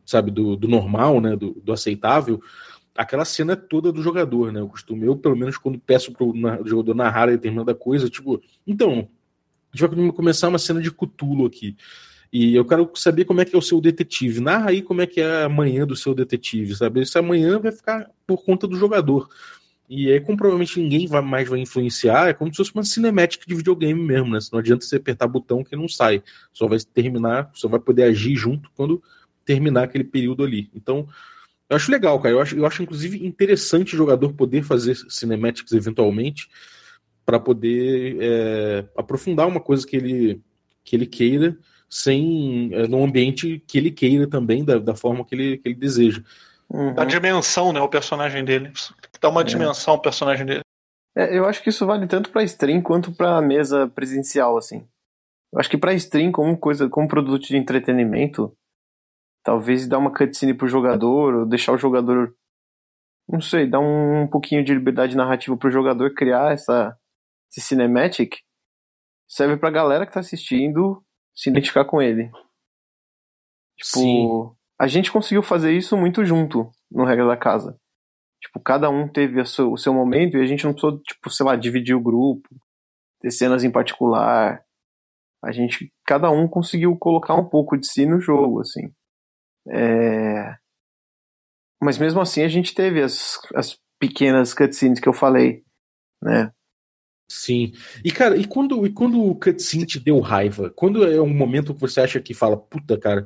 sabe, 0.05 0.31
do, 0.31 0.55
do, 0.55 0.67
normal, 0.67 1.21
né, 1.21 1.35
do, 1.35 1.53
do, 1.63 1.71
aceitável, 1.71 2.41
aquela 2.95 3.23
cena 3.23 3.53
é 3.53 3.55
toda 3.55 3.91
do 3.91 4.01
jogador, 4.01 4.51
né? 4.51 4.59
Eu 4.59 4.67
costumo, 4.67 5.05
eu, 5.05 5.15
pelo 5.15 5.35
menos, 5.35 5.57
quando 5.57 5.79
peço 5.79 6.11
pro 6.11 6.33
jogador 6.65 6.95
narrar 6.95 7.27
determinada 7.27 7.75
coisa, 7.75 8.09
tipo, 8.09 8.41
então, 8.65 9.07
a 9.73 9.77
gente 9.77 9.95
vai 9.95 10.11
começar 10.11 10.49
uma 10.49 10.59
cena 10.59 10.81
de 10.81 10.91
cutulo 10.91 11.45
aqui. 11.45 11.77
E 12.33 12.55
eu 12.55 12.65
quero 12.65 12.89
saber 12.95 13.25
como 13.25 13.41
é 13.41 13.45
que 13.45 13.55
é 13.55 13.59
o 13.59 13.61
seu 13.61 13.81
detetive. 13.81 14.39
Narra 14.39 14.69
aí 14.69 14.81
como 14.81 15.01
é 15.01 15.07
que 15.07 15.19
é 15.19 15.43
a 15.43 15.49
manhã 15.49 15.85
do 15.85 15.95
seu 15.95 16.15
detetive, 16.15 16.75
sabe? 16.75 17.01
Esse 17.01 17.17
amanhã 17.17 17.59
vai 17.59 17.71
ficar 17.71 18.09
por 18.25 18.43
conta 18.43 18.65
do 18.67 18.77
jogador. 18.77 19.27
E 19.93 20.09
aí, 20.09 20.21
como 20.21 20.37
provavelmente 20.37 20.79
ninguém 20.79 21.05
vai, 21.05 21.21
mais 21.21 21.49
vai 21.49 21.59
influenciar, 21.59 22.29
é 22.29 22.33
como 22.33 22.49
se 22.49 22.55
fosse 22.55 22.73
uma 22.73 22.81
cinemática 22.81 23.43
de 23.45 23.53
videogame 23.53 24.01
mesmo, 24.01 24.29
né? 24.29 24.39
Não 24.49 24.59
adianta 24.59 24.85
você 24.85 24.95
apertar 24.95 25.27
botão 25.27 25.65
que 25.65 25.75
não 25.75 25.85
sai. 25.85 26.23
Só 26.53 26.65
vai 26.65 26.79
terminar, 26.79 27.51
só 27.53 27.67
vai 27.67 27.77
poder 27.77 28.03
agir 28.03 28.37
junto 28.37 28.71
quando 28.73 29.03
terminar 29.43 29.83
aquele 29.83 30.05
período 30.05 30.45
ali. 30.45 30.71
Então, 30.73 31.09
eu 31.69 31.75
acho 31.75 31.91
legal, 31.91 32.17
cara. 32.21 32.33
Eu 32.33 32.39
acho, 32.39 32.55
eu 32.55 32.65
acho 32.65 32.81
inclusive 32.81 33.27
interessante 33.27 33.93
o 33.93 33.97
jogador 33.97 34.31
poder 34.31 34.63
fazer 34.63 34.95
cinematics 35.09 35.73
eventualmente 35.73 36.47
para 37.25 37.37
poder 37.37 38.15
é, 38.21 38.85
aprofundar 38.95 39.45
uma 39.45 39.59
coisa 39.59 39.85
que 39.85 39.97
ele, 39.97 40.41
que 40.85 40.95
ele 40.95 41.05
queira 41.05 41.57
sem 41.89 42.69
é, 42.71 42.87
num 42.87 43.03
ambiente 43.03 43.61
que 43.67 43.77
ele 43.77 43.91
queira 43.91 44.25
também, 44.25 44.63
da, 44.63 44.77
da 44.77 44.95
forma 44.95 45.25
que 45.25 45.35
ele, 45.35 45.57
que 45.57 45.67
ele 45.67 45.75
deseja. 45.75 46.23
Uhum. 46.69 46.93
A 46.97 47.03
dimensão, 47.03 47.73
né, 47.73 47.81
o 47.81 47.89
personagem 47.89 48.45
dele. 48.45 48.71
Dá 49.21 49.29
uma 49.29 49.41
é. 49.41 49.43
dimensão 49.43 49.93
ao 49.93 50.01
personagem 50.01 50.45
dele. 50.45 50.61
É, 51.15 51.37
eu 51.37 51.45
acho 51.45 51.61
que 51.61 51.69
isso 51.69 51.85
vale 51.85 52.07
tanto 52.07 52.31
para 52.31 52.43
stream 52.43 52.81
quanto 52.81 53.13
para 53.13 53.41
mesa 53.41 53.87
presencial, 53.87 54.57
assim. 54.57 54.87
Eu 55.53 55.59
acho 55.59 55.69
que 55.69 55.77
para 55.77 55.93
stream, 55.93 56.31
como 56.31 56.57
coisa, 56.57 56.89
como 56.89 57.07
produto 57.07 57.43
de 57.43 57.57
entretenimento, 57.57 58.55
talvez 59.43 59.87
dar 59.87 59.97
uma 59.97 60.13
cutscene 60.13 60.53
pro 60.53 60.67
jogador, 60.67 61.35
ou 61.35 61.45
deixar 61.45 61.73
o 61.73 61.77
jogador, 61.77 62.33
não 63.27 63.41
sei, 63.41 63.67
dar 63.67 63.79
um, 63.79 64.23
um 64.23 64.27
pouquinho 64.27 64.63
de 64.63 64.73
liberdade 64.73 65.15
narrativa 65.15 65.57
pro 65.57 65.71
jogador 65.71 66.13
criar 66.13 66.53
essa 66.53 66.97
esse 67.51 67.59
cinematic, 67.59 68.37
serve 69.27 69.57
pra 69.57 69.69
galera 69.69 70.05
que 70.05 70.13
tá 70.13 70.21
assistindo 70.21 71.03
se 71.35 71.49
identificar 71.49 71.83
com 71.83 72.01
ele. 72.01 72.31
Tipo, 73.77 73.99
Sim. 73.99 74.55
a 74.79 74.87
gente 74.87 75.11
conseguiu 75.11 75.43
fazer 75.43 75.73
isso 75.73 75.97
muito 75.97 76.23
junto 76.23 76.71
no 76.89 77.03
Regra 77.03 77.27
da 77.27 77.35
Casa. 77.35 77.77
Tipo, 78.41 78.59
cada 78.59 78.89
um 78.89 79.07
teve 79.07 79.43
seu, 79.45 79.71
o 79.71 79.77
seu 79.77 79.93
momento 79.93 80.35
e 80.35 80.41
a 80.41 80.45
gente 80.45 80.63
não 80.63 80.73
precisou, 80.73 80.99
tipo, 80.99 81.29
sei 81.29 81.45
lá, 81.45 81.55
dividir 81.55 81.95
o 81.95 82.01
grupo, 82.01 82.49
ter 83.19 83.31
cenas 83.31 83.63
em 83.63 83.71
particular. 83.71 84.63
A 85.43 85.51
gente, 85.51 85.91
cada 86.05 86.29
um 86.31 86.47
conseguiu 86.47 86.97
colocar 86.97 87.35
um 87.35 87.47
pouco 87.47 87.77
de 87.77 87.87
si 87.87 88.05
no 88.05 88.19
jogo, 88.19 88.61
assim. 88.61 88.91
É... 89.69 90.55
Mas 91.81 91.97
mesmo 91.97 92.19
assim 92.19 92.43
a 92.43 92.47
gente 92.47 92.73
teve 92.73 93.01
as, 93.01 93.39
as 93.55 93.79
pequenas 93.99 94.53
cutscenes 94.53 94.99
que 94.99 95.07
eu 95.07 95.13
falei, 95.13 95.63
né? 96.21 96.51
Sim. 97.29 97.71
E, 98.03 98.11
cara, 98.11 98.35
e 98.35 98.45
quando, 98.45 98.85
e 98.85 98.91
quando 98.91 99.23
o 99.23 99.35
cutscene 99.35 99.85
te 99.85 99.99
deu 99.99 100.19
raiva? 100.19 100.69
Quando 100.71 101.07
é 101.07 101.21
um 101.21 101.33
momento 101.33 101.73
que 101.73 101.79
você 101.79 102.01
acha 102.01 102.19
que 102.19 102.33
fala, 102.33 102.57
puta, 102.57 102.99
cara, 102.99 103.25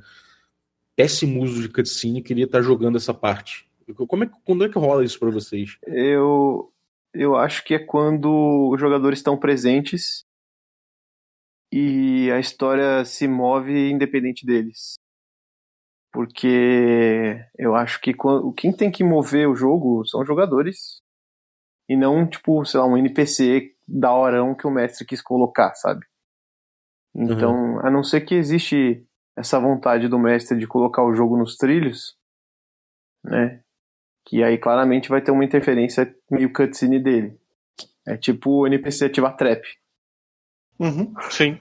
péssimo 0.96 1.42
uso 1.42 1.62
de 1.62 1.70
cutscene, 1.70 2.22
queria 2.22 2.46
estar 2.46 2.62
jogando 2.62 2.98
essa 2.98 3.14
parte? 3.14 3.65
Como 3.94 4.24
é, 4.24 4.30
quando 4.44 4.66
é 4.66 4.70
que 4.70 4.80
rola 4.80 5.04
isso 5.04 5.20
para 5.20 5.30
vocês? 5.30 5.78
Eu, 5.86 6.74
eu 7.14 7.36
acho 7.36 7.64
que 7.64 7.74
é 7.74 7.80
quando 7.80 8.72
os 8.72 8.80
jogadores 8.80 9.20
estão 9.20 9.38
presentes 9.38 10.26
e 11.72 12.32
a 12.32 12.40
história 12.40 13.04
se 13.06 13.28
move 13.28 13.92
independente 13.92 14.46
deles. 14.46 14.96
Porque 16.12 17.46
eu 17.58 17.76
acho 17.76 18.00
que 18.00 18.14
quando, 18.14 18.54
quem 18.54 18.72
tem 18.72 18.90
que 18.90 19.04
mover 19.04 19.50
o 19.50 19.56
jogo 19.56 20.06
são 20.06 20.22
os 20.22 20.28
jogadores 20.28 21.02
e 21.90 21.96
não, 21.96 22.28
tipo, 22.28 22.64
sei 22.66 22.80
lá, 22.80 22.88
um 22.88 22.98
NPC 22.98 23.76
da 23.88 24.14
horão 24.14 24.56
que 24.56 24.66
o 24.66 24.72
mestre 24.72 25.06
quis 25.06 25.22
colocar, 25.22 25.76
sabe? 25.76 26.06
Então, 27.14 27.76
uhum. 27.76 27.80
a 27.86 27.92
não 27.92 28.04
ser 28.04 28.22
que 28.22 28.34
existe 28.34 29.06
essa 29.38 29.60
vontade 29.60 30.08
do 30.08 30.18
mestre 30.18 30.58
de 30.58 30.68
colocar 30.68 31.04
o 31.04 31.14
jogo 31.14 31.38
nos 31.38 31.58
trilhos, 31.58 32.18
né? 33.24 33.62
Que 34.26 34.44
aí 34.44 34.58
claramente 34.58 35.10
vai 35.10 35.22
ter 35.22 35.32
uma 35.32 35.46
interferência 35.46 36.14
meio 36.30 36.52
cutscene 36.52 37.00
dele. 37.00 37.38
É 38.06 38.18
tipo 38.18 38.52
o 38.52 38.68
NPC 38.68 39.06
ativar 39.06 39.36
trap. 39.36 39.64
Uhum, 40.80 41.14
sim. 41.30 41.60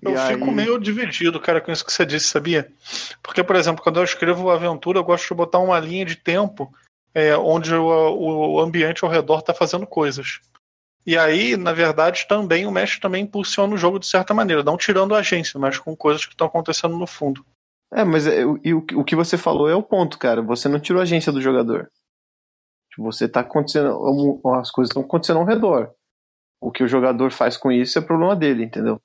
Eu 0.00 0.14
e 0.14 0.18
fico 0.18 0.44
aí... 0.44 0.50
meio 0.54 0.78
dividido, 0.78 1.38
cara, 1.38 1.60
com 1.60 1.70
isso 1.70 1.84
que 1.84 1.92
você 1.92 2.06
disse, 2.06 2.26
sabia? 2.26 2.72
Porque, 3.22 3.44
por 3.44 3.56
exemplo, 3.56 3.82
quando 3.82 4.00
eu 4.00 4.04
escrevo 4.04 4.50
aventura, 4.50 4.98
eu 4.98 5.04
gosto 5.04 5.28
de 5.28 5.34
botar 5.34 5.58
uma 5.58 5.78
linha 5.78 6.04
de 6.04 6.16
tempo 6.16 6.72
é, 7.14 7.36
onde 7.36 7.74
o, 7.74 8.54
o 8.54 8.60
ambiente 8.60 9.04
ao 9.04 9.10
redor 9.10 9.40
está 9.40 9.52
fazendo 9.52 9.86
coisas. 9.86 10.40
E 11.06 11.16
aí, 11.16 11.56
na 11.56 11.72
verdade, 11.72 12.26
também 12.28 12.66
o 12.66 12.70
mestre 12.70 13.00
também 13.00 13.24
impulsiona 13.24 13.74
o 13.74 13.78
jogo 13.78 13.98
de 13.98 14.06
certa 14.06 14.34
maneira, 14.34 14.62
não 14.62 14.76
tirando 14.76 15.14
a 15.14 15.18
agência, 15.18 15.58
mas 15.58 15.78
com 15.78 15.96
coisas 15.96 16.24
que 16.24 16.32
estão 16.32 16.46
acontecendo 16.46 16.96
no 16.96 17.06
fundo. 17.06 17.44
É, 17.92 18.04
mas 18.04 18.26
é, 18.26 18.42
e 18.62 18.72
o, 18.72 18.84
o 18.94 19.04
que 19.04 19.16
você 19.16 19.36
falou 19.36 19.68
é 19.68 19.74
o 19.74 19.82
ponto, 19.82 20.18
cara. 20.18 20.42
Você 20.42 20.68
não 20.68 20.78
tirou 20.78 21.00
a 21.00 21.02
agência 21.02 21.32
do 21.32 21.40
jogador. 21.40 21.90
Você 22.98 23.28
tá 23.28 23.40
acontecendo. 23.40 23.88
As 24.54 24.70
coisas 24.70 24.90
estão 24.90 25.02
acontecendo 25.02 25.38
ao 25.38 25.46
redor. 25.46 25.90
O 26.60 26.70
que 26.70 26.84
o 26.84 26.88
jogador 26.88 27.32
faz 27.32 27.56
com 27.56 27.72
isso 27.72 27.98
é 27.98 28.02
problema 28.02 28.36
dele, 28.36 28.64
entendeu? 28.64 29.00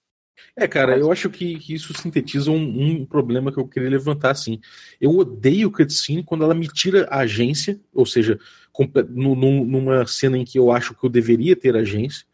É, 0.58 0.68
cara, 0.68 0.98
eu 0.98 1.12
acho 1.12 1.30
que, 1.30 1.58
que 1.60 1.74
isso 1.74 1.94
sintetiza 1.94 2.52
um, 2.52 3.02
um, 3.02 3.06
problema 3.06 3.52
que 3.52 3.58
eu 3.58 3.68
queria 3.68 3.90
levantar, 3.90 4.32
assim. 4.32 4.60
Eu 5.00 5.18
odeio 5.18 5.72
cutscene 5.72 6.24
quando 6.24 6.44
ela 6.44 6.54
me 6.54 6.68
tira 6.68 7.08
a 7.10 7.20
agência, 7.20 7.80
ou 7.94 8.06
seja, 8.06 8.38
numa 9.10 10.06
cena 10.06 10.38
em 10.38 10.46
que 10.46 10.60
eu 10.60 10.72
acho 10.72 10.94
que 10.94 11.06
eu 11.06 11.10
deveria 11.10 11.56
ter 11.56 11.76
agência, 11.76 12.26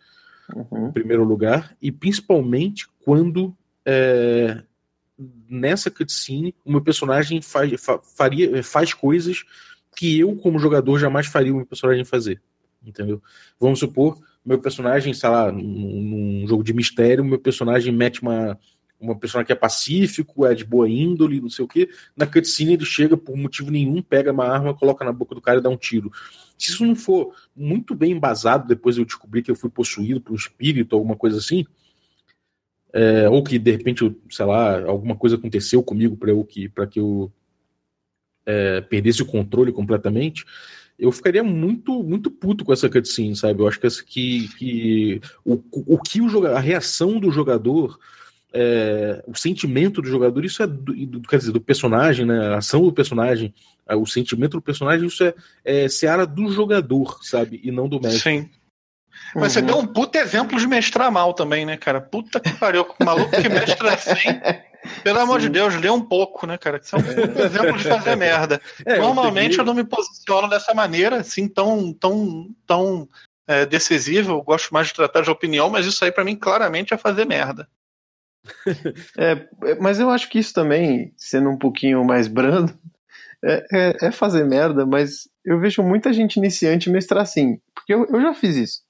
uhum. 0.56 0.88
em 0.88 0.92
primeiro 0.92 1.24
lugar, 1.24 1.76
e 1.82 1.92
principalmente 1.92 2.88
quando 3.04 3.56
é, 3.86 4.64
nessa 5.52 5.92
cutscene 5.92 6.56
o 6.64 6.72
meu 6.72 6.82
personagem 6.82 7.42
faz, 7.42 7.72
faria, 8.16 8.64
faz 8.64 8.94
coisas 8.94 9.44
que 9.96 10.18
eu, 10.18 10.36
como 10.38 10.58
jogador, 10.58 10.98
jamais 10.98 11.28
faria 11.28 11.52
o 11.52 11.58
meu 11.58 11.66
personagem 11.66 12.06
fazer. 12.06 12.42
Entendeu? 12.84 13.22
Vamos 13.60 13.80
supor, 13.80 14.18
meu 14.44 14.60
personagem, 14.60 15.14
sei 15.14 15.30
lá, 15.30 15.52
num, 15.52 15.62
num 15.62 16.48
jogo 16.48 16.64
de 16.64 16.74
mistério, 16.74 17.24
meu 17.24 17.38
personagem 17.38 17.94
mete 17.94 18.22
uma, 18.22 18.58
uma 19.00 19.16
pessoa 19.16 19.44
que 19.44 19.52
é 19.52 19.56
pacífico, 19.56 20.46
é 20.46 20.56
de 20.56 20.64
boa 20.64 20.90
índole, 20.90 21.42
não 21.42 21.50
sei 21.50 21.66
o 21.66 21.68
que. 21.68 21.90
Na 22.16 22.26
cutscene 22.26 22.74
ele 22.74 22.86
chega 22.86 23.18
por 23.18 23.36
motivo 23.36 23.70
nenhum, 23.70 24.02
pega 24.02 24.32
uma 24.32 24.48
arma, 24.48 24.74
coloca 24.74 25.04
na 25.04 25.12
boca 25.12 25.36
do 25.36 25.42
cara 25.42 25.60
e 25.60 25.62
dá 25.62 25.70
um 25.70 25.78
tiro. 25.78 26.12
Se 26.58 26.72
isso 26.72 26.86
não 26.86 26.96
for 26.96 27.36
muito 27.56 27.94
bem 27.94 28.14
embasado, 28.14 28.68
depois 28.68 28.98
eu 28.98 29.06
descobri 29.06 29.42
que 29.42 29.52
eu 29.52 29.56
fui 29.56 29.70
possuído 29.70 30.22
por 30.22 30.34
um 30.34 30.36
espírito, 30.36 30.96
alguma 30.96 31.16
coisa 31.16 31.38
assim, 31.38 31.66
é, 32.94 33.30
ou 33.30 33.44
que 33.44 33.58
de 33.58 33.72
repente, 33.72 34.16
sei 34.30 34.46
lá, 34.46 34.82
alguma 34.84 35.16
coisa 35.16 35.36
aconteceu 35.36 35.82
comigo 35.82 36.18
para 36.18 36.32
eu 36.32 36.44
que 36.44 36.68
para 36.68 36.86
que 36.86 37.00
eu 37.00 37.32
é, 38.46 38.82
perdesse 38.82 39.22
o 39.22 39.26
controle 39.26 39.72
completamente, 39.72 40.46
eu 41.00 41.12
ficaria 41.12 41.44
muito 41.44 42.04
muito 42.04 42.30
puto 42.30 42.66
com 42.66 42.74
essa 42.74 42.90
cutscene, 42.90 43.36
sabe? 43.36 43.62
Eu 43.62 43.68
acho 43.68 43.80
que, 43.80 43.88
essa, 43.88 44.04
que, 44.04 44.48
que 44.58 45.22
o, 45.46 45.62
o 45.72 45.98
que 45.98 46.22
o 46.22 46.30
jogador, 46.30 46.56
a 46.56 46.60
reação 46.60 47.20
do 47.20 47.32
jogador, 47.32 47.98
é, 48.54 49.24
o 49.26 49.36
sentimento 49.36 50.02
do 50.02 50.08
jogador, 50.08 50.44
isso 50.44 50.62
é 50.62 50.68
do, 50.68 50.94
do, 50.94 51.22
quer 51.22 51.38
dizer, 51.38 51.52
do 51.52 51.62
personagem, 51.62 52.26
né? 52.26 52.48
A 52.48 52.58
ação 52.58 52.84
do 52.84 52.92
personagem, 52.92 53.54
o 53.90 54.06
sentimento 54.06 54.58
do 54.58 54.62
personagem, 54.62 55.08
isso 55.08 55.24
é, 55.24 55.34
é 55.64 55.88
seara 55.90 56.26
do 56.26 56.52
jogador, 56.52 57.20
sabe? 57.24 57.60
E 57.64 57.72
não 57.72 57.88
do 57.88 58.00
mestre. 58.00 58.42
Sim. 58.42 58.50
Mas 59.36 59.44
uhum. 59.44 59.50
você 59.50 59.62
deu 59.62 59.78
um 59.78 59.88
puta 59.88 60.20
exemplo 60.20 60.60
de 60.60 60.68
mestrar 60.68 61.12
mal 61.12 61.34
também, 61.34 61.66
né, 61.66 61.78
cara? 61.78 62.02
Puta 62.02 62.40
que 62.40 62.52
pariu, 62.54 62.86
maluco 63.04 63.32
que 63.32 63.50
mestra 63.50 63.94
assim. 63.94 64.40
Pelo 65.04 65.18
Sim. 65.18 65.24
amor 65.24 65.40
de 65.40 65.50
Deus, 65.50 65.76
lê 65.76 65.90
um 65.90 66.02
pouco, 66.02 66.48
né, 66.48 66.58
cara? 66.58 66.80
Isso 66.84 66.96
é 66.96 67.00
um 67.00 67.46
exemplo 67.46 67.78
de 67.78 67.84
fazer 67.84 68.16
merda. 68.16 68.62
É, 68.86 68.98
Normalmente 68.98 69.58
eu, 69.58 69.62
eu, 69.62 69.66
não 69.66 69.74
me 69.74 69.84
posiciono 69.84 70.50
dessa 70.50 70.74
maneira, 70.74 71.18
assim, 71.18 71.48
tão, 71.48 71.94
tão, 71.94 72.50
tão 72.66 73.08
é, 73.48 73.66
decisivo. 73.66 74.32
Eu 74.32 74.42
gosto 74.42 74.74
mais 74.74 74.88
de 74.88 74.94
tratar 74.94 75.22
de 75.22 75.30
opinião, 75.30 75.70
mas 75.70 75.86
isso 75.86 76.04
aí 76.04 76.12
para 76.12 76.24
mim 76.24 76.36
claramente 76.36 76.94
é 76.94 76.98
fazer 76.98 77.26
merda. 77.26 77.68
É, 79.18 79.48
mas 79.80 80.00
eu 80.00 80.10
acho 80.10 80.28
que 80.30 80.40
isso 80.40 80.52
também, 80.52 81.14
sendo 81.16 81.50
um 81.50 81.58
pouquinho 81.58 82.04
mais 82.04 82.28
brando, 82.28 82.74
é, 83.44 83.66
é, 83.72 84.08
é 84.08 84.12
fazer 84.12 84.44
merda, 84.46 84.86
mas 84.86 85.30
eu 85.46 85.60
vejo 85.60 85.84
muita 85.84 86.12
gente 86.12 86.38
iniciante 86.38 86.90
mestrar 86.90 87.22
assim. 87.22 87.60
Porque 87.74 87.94
eu, 87.94 88.06
eu 88.08 88.22
já 88.22 88.34
fiz 88.34 88.56
isso. 88.56 88.82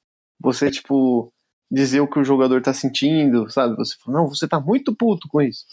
Você, 0.42 0.72
tipo, 0.72 1.32
dizer 1.72 2.02
o 2.02 2.08
que 2.08 2.20
o 2.20 2.24
jogador 2.24 2.62
tá 2.62 2.74
sentindo, 2.74 3.50
sabe? 3.50 3.76
Você 3.76 3.96
fala, 4.04 4.20
não, 4.20 4.28
você 4.28 4.48
tá 4.48 4.60
muito 4.60 4.96
puto 4.96 5.28
com 5.30 5.42
isso. 5.42 5.66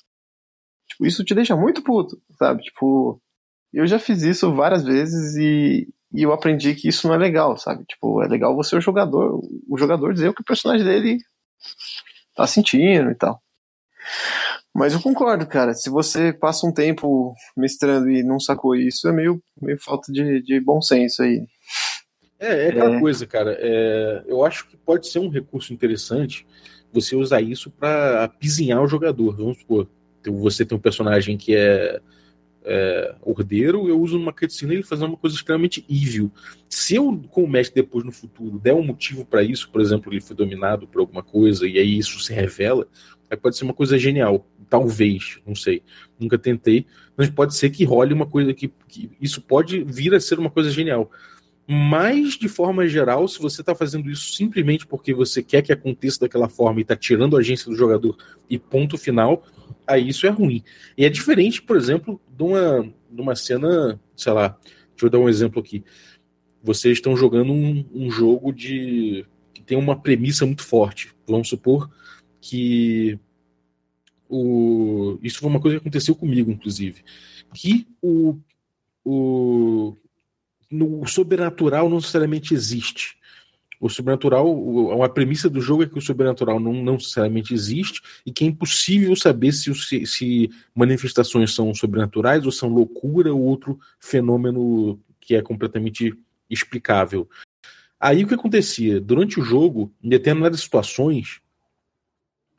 Tipo, 0.89 1.07
isso 1.07 1.25
te 1.25 1.35
deixa 1.35 1.57
muito 1.57 1.83
puto, 1.83 2.21
sabe? 2.39 2.63
Tipo, 2.63 3.21
eu 3.73 3.87
já 3.87 3.99
fiz 3.99 4.23
isso 4.23 4.55
várias 4.55 4.85
vezes 4.85 5.37
e, 5.37 5.89
e 6.13 6.23
eu 6.23 6.33
aprendi 6.33 6.75
que 6.75 6.89
isso 6.89 7.07
não 7.07 7.15
é 7.15 7.19
legal, 7.19 7.57
sabe? 7.59 7.85
Tipo, 7.85 8.23
é 8.23 8.29
legal 8.29 8.55
você 8.55 8.77
o 8.77 8.81
jogador, 8.81 9.41
o 9.69 9.79
jogador 9.79 10.15
dizer 10.15 10.29
o 10.29 10.35
que 10.35 10.43
o 10.43 10.45
personagem 10.45 10.87
dele 10.87 11.19
tá 12.35 12.47
sentindo 12.47 13.11
e 13.11 13.15
tal. 13.15 13.43
Mas 14.75 14.93
eu 14.93 15.03
concordo, 15.03 15.47
cara. 15.47 15.75
Se 15.75 15.91
você 15.91 16.33
passa 16.33 16.67
um 16.67 16.73
tempo 16.73 17.35
mestrando 17.57 18.09
e 18.11 18.23
não 18.23 18.39
sacou 18.39 18.77
isso, 18.77 19.09
é 19.09 19.13
meio, 19.13 19.43
meio 19.61 19.79
falta 19.83 20.13
de, 20.13 20.41
de 20.43 20.61
bom 20.61 20.81
senso 20.81 21.23
aí. 21.23 21.45
É, 22.38 22.66
é 22.66 22.68
aquela 22.68 22.97
é. 22.97 23.00
coisa, 23.00 23.26
cara. 23.26 23.57
É, 23.61 24.23
eu 24.26 24.45
acho 24.45 24.68
que 24.68 24.76
pode 24.76 25.09
ser 25.09 25.18
um 25.18 25.28
recurso 25.28 25.73
interessante 25.73 26.47
você 26.92 27.16
usar 27.16 27.40
isso 27.40 27.71
para 27.71 28.25
apizinhar 28.25 28.83
o 28.83 28.88
jogador. 28.88 29.37
Vamos 29.37 29.59
supor, 29.59 29.88
você 30.26 30.64
tem 30.64 30.76
um 30.76 30.80
personagem 30.80 31.37
que 31.37 31.54
é, 31.54 32.00
é 32.64 33.14
ordeiro, 33.23 33.88
eu 33.88 34.00
uso 34.00 34.18
numa 34.18 34.33
cutscene 34.33 34.75
ele 34.75 34.83
fazendo 34.83 35.09
uma 35.09 35.16
coisa 35.16 35.37
extremamente 35.37 35.85
evil. 35.88 36.33
Se 36.68 36.95
eu, 36.95 37.21
com 37.30 37.45
o 37.45 37.49
mestre 37.49 37.83
depois 37.83 38.04
no 38.04 38.12
futuro, 38.12 38.59
der 38.59 38.75
um 38.75 38.83
motivo 38.83 39.25
para 39.25 39.42
isso, 39.42 39.71
por 39.71 39.80
exemplo, 39.80 40.12
ele 40.12 40.21
foi 40.21 40.37
dominado 40.37 40.87
por 40.87 41.00
alguma 41.00 41.23
coisa 41.23 41.66
e 41.66 41.78
aí 41.78 41.99
isso 41.99 42.21
se 42.21 42.33
revela, 42.33 42.87
aí 43.30 43.37
pode 43.37 43.57
ser 43.57 43.64
uma 43.64 43.75
coisa 43.75 43.99
genial. 43.99 44.47
Talvez, 44.71 45.38
não 45.47 45.54
sei. 45.54 45.83
Nunca 46.18 46.38
tentei, 46.38 46.87
mas 47.16 47.30
pode 47.30 47.54
ser 47.54 47.71
que 47.71 47.85
role 47.85 48.12
uma 48.12 48.26
coisa 48.26 48.52
que, 48.52 48.68
que 48.87 49.11
isso 49.21 49.40
pode 49.40 49.83
vir 49.83 50.14
a 50.14 50.21
ser 50.21 50.38
uma 50.38 50.50
coisa 50.50 50.71
genial. 50.71 51.11
Mas, 51.71 52.39
de 52.39 52.49
forma 52.49 52.89
geral, 52.89 53.29
se 53.29 53.39
você 53.39 53.61
está 53.61 53.75
fazendo 53.75 54.11
isso 54.11 54.33
simplesmente 54.33 54.87
porque 54.87 55.13
você 55.13 55.43
quer 55.43 55.61
que 55.61 55.71
aconteça 55.71 56.21
daquela 56.21 56.49
forma 56.49 56.81
e 56.81 56.83
está 56.83 56.97
tirando 56.97 57.37
a 57.37 57.41
agência 57.41 57.71
do 57.71 57.77
jogador 57.77 58.17
e 58.49 58.59
ponto 58.59 58.97
final, 58.97 59.45
aí 59.87 60.09
isso 60.09 60.27
é 60.27 60.31
ruim. 60.31 60.65
E 60.97 61.05
é 61.05 61.11
diferente, 61.11 61.61
por 61.61 61.77
exemplo, 61.77 62.19
de 62.27 62.43
uma, 62.43 62.91
de 63.11 63.21
uma 63.21 63.37
cena, 63.37 64.01
sei 64.17 64.33
lá, 64.33 64.59
deixa 64.65 65.05
eu 65.05 65.11
dar 65.11 65.19
um 65.19 65.29
exemplo 65.29 65.61
aqui. 65.61 65.85
Vocês 66.63 66.97
estão 66.97 67.15
jogando 67.15 67.53
um, 67.53 67.85
um 67.95 68.11
jogo 68.11 68.51
de 68.51 69.27
que 69.53 69.63
tem 69.63 69.77
uma 69.77 70.01
premissa 70.01 70.47
muito 70.47 70.65
forte. 70.65 71.13
Vamos 71.27 71.51
supor 71.51 71.91
que 72.41 73.21
o, 74.27 75.19
isso 75.23 75.41
foi 75.41 75.51
uma 75.51 75.61
coisa 75.61 75.77
que 75.77 75.83
aconteceu 75.83 76.15
comigo, 76.15 76.51
inclusive. 76.51 77.05
Que 77.53 77.87
o, 78.01 78.39
o, 79.05 79.95
no 80.71 81.07
sobrenatural 81.07 81.89
não 81.89 81.97
necessariamente 81.97 82.55
existe. 82.55 83.17
O 83.81 83.89
sobrenatural, 83.89 85.03
a 85.03 85.09
premissa 85.09 85.49
do 85.49 85.61
jogo 85.61 85.85
é 85.85 85.87
que 85.87 85.97
o 85.97 86.03
sobrenatural 86.03 86.59
não, 86.59 86.73
não 86.73 86.95
necessariamente 86.95 87.55
existe 87.55 88.03
e 88.27 88.33
que 88.33 88.45
é 88.45 88.49
impossível 88.49 89.15
saber 89.15 89.53
se, 89.53 89.73
se, 89.75 90.05
se 90.05 90.51
manifestações 90.75 91.55
são 91.55 91.73
sobrenaturais 91.73 92.45
ou 92.45 92.51
são 92.51 92.69
loucura 92.69 93.33
ou 93.33 93.41
outro 93.41 93.79
fenômeno 94.01 94.99
que 95.21 95.37
é 95.37 95.43
completamente 95.43 96.13
explicável. 96.51 97.29
Aí 98.01 98.25
o 98.25 98.27
que 98.27 98.35
acontecia? 98.35 99.01
Durante 99.01 99.39
o 99.39 99.45
jogo, 99.45 99.93
em 100.03 100.09
determinadas 100.09 100.61
situações, 100.61 101.41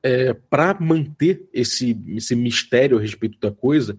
é, 0.01 0.33
para 0.33 0.77
manter 0.79 1.47
esse, 1.53 1.97
esse 2.07 2.35
mistério 2.35 2.97
a 2.97 3.01
respeito 3.01 3.37
da 3.39 3.51
coisa, 3.51 3.97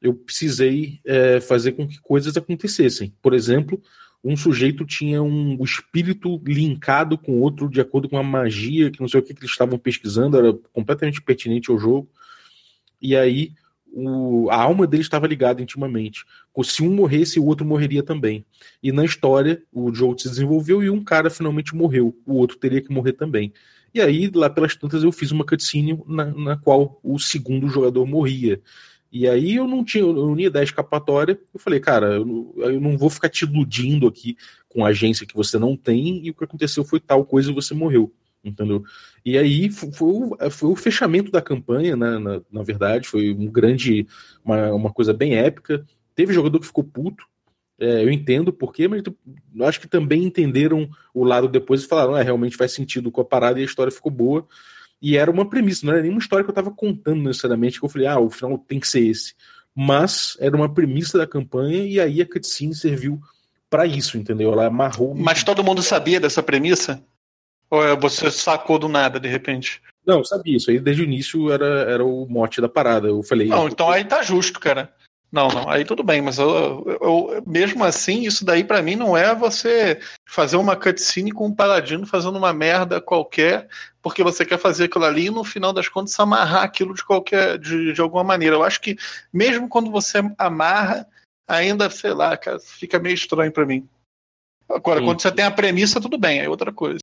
eu 0.00 0.14
precisei 0.14 1.00
é, 1.04 1.40
fazer 1.40 1.72
com 1.72 1.86
que 1.86 2.00
coisas 2.00 2.36
acontecessem. 2.36 3.12
Por 3.22 3.34
exemplo, 3.34 3.80
um 4.22 4.36
sujeito 4.36 4.84
tinha 4.84 5.22
um, 5.22 5.62
espírito 5.62 6.40
linkado 6.44 7.16
com 7.16 7.40
outro 7.40 7.68
de 7.68 7.80
acordo 7.80 8.08
com 8.08 8.18
a 8.18 8.22
magia, 8.22 8.90
que 8.90 9.00
não 9.00 9.08
sei 9.08 9.20
o 9.20 9.22
que, 9.22 9.32
que 9.32 9.40
eles 9.40 9.50
estavam 9.50 9.78
pesquisando, 9.78 10.36
era 10.36 10.52
completamente 10.72 11.22
pertinente 11.22 11.70
ao 11.70 11.78
jogo. 11.78 12.08
E 13.00 13.16
aí 13.16 13.52
o, 13.96 14.50
a 14.50 14.56
alma 14.56 14.86
dele 14.86 15.02
estava 15.02 15.26
ligada 15.26 15.62
intimamente. 15.62 16.24
Se 16.64 16.82
um 16.82 16.94
morresse, 16.94 17.40
o 17.40 17.46
outro 17.46 17.66
morreria 17.66 18.02
também. 18.02 18.44
E 18.82 18.92
na 18.92 19.04
história, 19.04 19.62
o 19.72 19.92
jogo 19.94 20.18
se 20.18 20.28
desenvolveu 20.28 20.82
e 20.82 20.90
um 20.90 21.02
cara 21.02 21.30
finalmente 21.30 21.74
morreu, 21.74 22.14
o 22.26 22.34
outro 22.34 22.58
teria 22.58 22.82
que 22.82 22.92
morrer 22.92 23.12
também. 23.12 23.52
E 23.94 24.00
aí, 24.00 24.30
lá 24.34 24.50
pelas 24.50 24.76
tantas, 24.76 25.02
eu 25.02 25.10
fiz 25.10 25.30
uma 25.30 25.44
cutscene 25.44 25.98
na, 26.06 26.26
na 26.26 26.56
qual 26.56 27.00
o 27.02 27.18
segundo 27.18 27.68
jogador 27.68 28.04
morria. 28.06 28.60
E 29.18 29.26
aí 29.26 29.56
eu 29.56 29.66
não 29.66 29.82
tinha, 29.82 30.04
eu 30.04 30.12
não 30.12 30.38
ia 30.38 30.50
dar 30.50 30.62
escapatória. 30.62 31.40
Eu 31.54 31.58
falei, 31.58 31.80
cara, 31.80 32.16
eu, 32.16 32.54
eu 32.58 32.78
não 32.78 32.98
vou 32.98 33.08
ficar 33.08 33.30
te 33.30 33.46
iludindo 33.46 34.06
aqui 34.06 34.36
com 34.68 34.84
agência 34.84 35.26
que 35.26 35.34
você 35.34 35.58
não 35.58 35.74
tem, 35.74 36.20
e 36.22 36.30
o 36.30 36.34
que 36.34 36.44
aconteceu 36.44 36.84
foi 36.84 37.00
tal 37.00 37.24
coisa 37.24 37.50
e 37.50 37.54
você 37.54 37.72
morreu. 37.72 38.12
Entendeu? 38.44 38.84
E 39.24 39.38
aí 39.38 39.70
foi, 39.70 39.90
foi, 39.90 40.50
foi 40.50 40.70
o 40.70 40.76
fechamento 40.76 41.32
da 41.32 41.40
campanha, 41.40 41.96
né, 41.96 42.18
na, 42.18 42.42
na 42.52 42.62
verdade, 42.62 43.08
foi 43.08 43.32
um 43.32 43.46
grande, 43.46 44.06
uma, 44.44 44.70
uma 44.74 44.92
coisa 44.92 45.14
bem 45.14 45.34
épica. 45.34 45.82
Teve 46.14 46.34
jogador 46.34 46.60
que 46.60 46.66
ficou 46.66 46.84
puto, 46.84 47.24
é, 47.80 48.04
eu 48.04 48.10
entendo 48.10 48.52
por 48.52 48.74
mas 48.90 49.02
eu 49.54 49.66
acho 49.66 49.80
que 49.80 49.88
também 49.88 50.24
entenderam 50.24 50.88
o 51.14 51.24
lado 51.24 51.48
depois 51.48 51.82
e 51.82 51.88
falaram, 51.88 52.14
ah, 52.14 52.22
realmente 52.22 52.56
faz 52.56 52.72
sentido 52.72 53.10
com 53.10 53.22
a 53.22 53.24
parada 53.24 53.58
e 53.58 53.62
a 53.62 53.66
história 53.66 53.90
ficou 53.90 54.12
boa. 54.12 54.46
E 55.00 55.16
era 55.16 55.30
uma 55.30 55.48
premissa, 55.48 55.84
não 55.84 55.92
era 55.92 56.02
nenhuma 56.02 56.20
história 56.20 56.44
que 56.44 56.50
eu 56.50 56.52
estava 56.52 56.70
contando 56.70 57.22
necessariamente, 57.22 57.78
que 57.78 57.84
eu 57.84 57.88
falei, 57.88 58.06
ah, 58.06 58.18
o 58.18 58.30
final 58.30 58.58
tem 58.58 58.80
que 58.80 58.88
ser 58.88 59.06
esse. 59.06 59.34
Mas 59.74 60.36
era 60.40 60.56
uma 60.56 60.72
premissa 60.72 61.18
da 61.18 61.26
campanha 61.26 61.84
e 61.84 62.00
aí 62.00 62.22
a 62.22 62.26
cutscene 62.26 62.74
serviu 62.74 63.20
para 63.68 63.84
isso, 63.86 64.16
entendeu? 64.16 64.52
Ela 64.52 64.66
amarrou. 64.66 65.14
Mas 65.14 65.44
todo 65.44 65.62
mundo 65.62 65.82
sabia 65.82 66.18
dessa 66.18 66.42
premissa? 66.42 67.02
Ou 67.70 67.84
é, 67.84 67.94
você 67.94 68.30
sacou 68.30 68.78
do 68.78 68.88
nada, 68.88 69.20
de 69.20 69.28
repente? 69.28 69.82
Não, 70.06 70.24
sabia 70.24 70.56
isso. 70.56 70.70
Aí 70.70 70.78
desde 70.78 71.02
o 71.02 71.04
início 71.04 71.50
era, 71.50 71.66
era 71.66 72.04
o 72.04 72.26
mote 72.26 72.60
da 72.60 72.68
parada. 72.68 73.08
Eu 73.08 73.22
falei. 73.22 73.48
Não, 73.48 73.68
então 73.68 73.90
aí 73.90 74.04
tá 74.04 74.22
justo, 74.22 74.60
cara. 74.60 74.94
Não, 75.30 75.48
não, 75.48 75.68
aí 75.68 75.84
tudo 75.84 76.02
bem, 76.02 76.22
mas 76.22 76.38
eu, 76.38 76.84
eu 77.00 77.42
mesmo 77.46 77.84
assim, 77.84 78.22
isso 78.22 78.44
daí 78.44 78.62
para 78.62 78.80
mim 78.80 78.94
não 78.94 79.16
é 79.16 79.34
você 79.34 80.00
fazer 80.24 80.56
uma 80.56 80.76
cutscene 80.76 81.32
com 81.32 81.46
um 81.46 81.54
paladino 81.54 82.06
fazendo 82.06 82.38
uma 82.38 82.52
merda 82.52 83.00
qualquer, 83.00 83.68
porque 84.00 84.22
você 84.22 84.46
quer 84.46 84.58
fazer 84.58 84.84
aquilo 84.84 85.04
ali 85.04 85.26
e 85.26 85.30
no 85.30 85.42
final 85.42 85.72
das 85.72 85.88
contas 85.88 86.18
amarrar 86.20 86.62
aquilo 86.62 86.94
de 86.94 87.04
qualquer 87.04 87.58
de, 87.58 87.92
de 87.92 88.00
alguma 88.00 88.22
maneira. 88.22 88.54
Eu 88.54 88.62
acho 88.62 88.80
que 88.80 88.96
mesmo 89.32 89.68
quando 89.68 89.90
você 89.90 90.18
amarra, 90.38 91.06
ainda, 91.46 91.90
sei 91.90 92.12
lá, 92.12 92.36
cara, 92.36 92.58
fica 92.60 92.98
meio 92.98 93.14
estranho 93.14 93.52
para 93.52 93.66
mim. 93.66 93.88
Agora, 94.68 95.00
Sim. 95.00 95.06
quando 95.06 95.22
você 95.22 95.30
tem 95.30 95.44
a 95.44 95.50
premissa, 95.50 96.00
tudo 96.00 96.18
bem, 96.18 96.40
é 96.40 96.48
outra 96.48 96.72
coisa. 96.72 97.00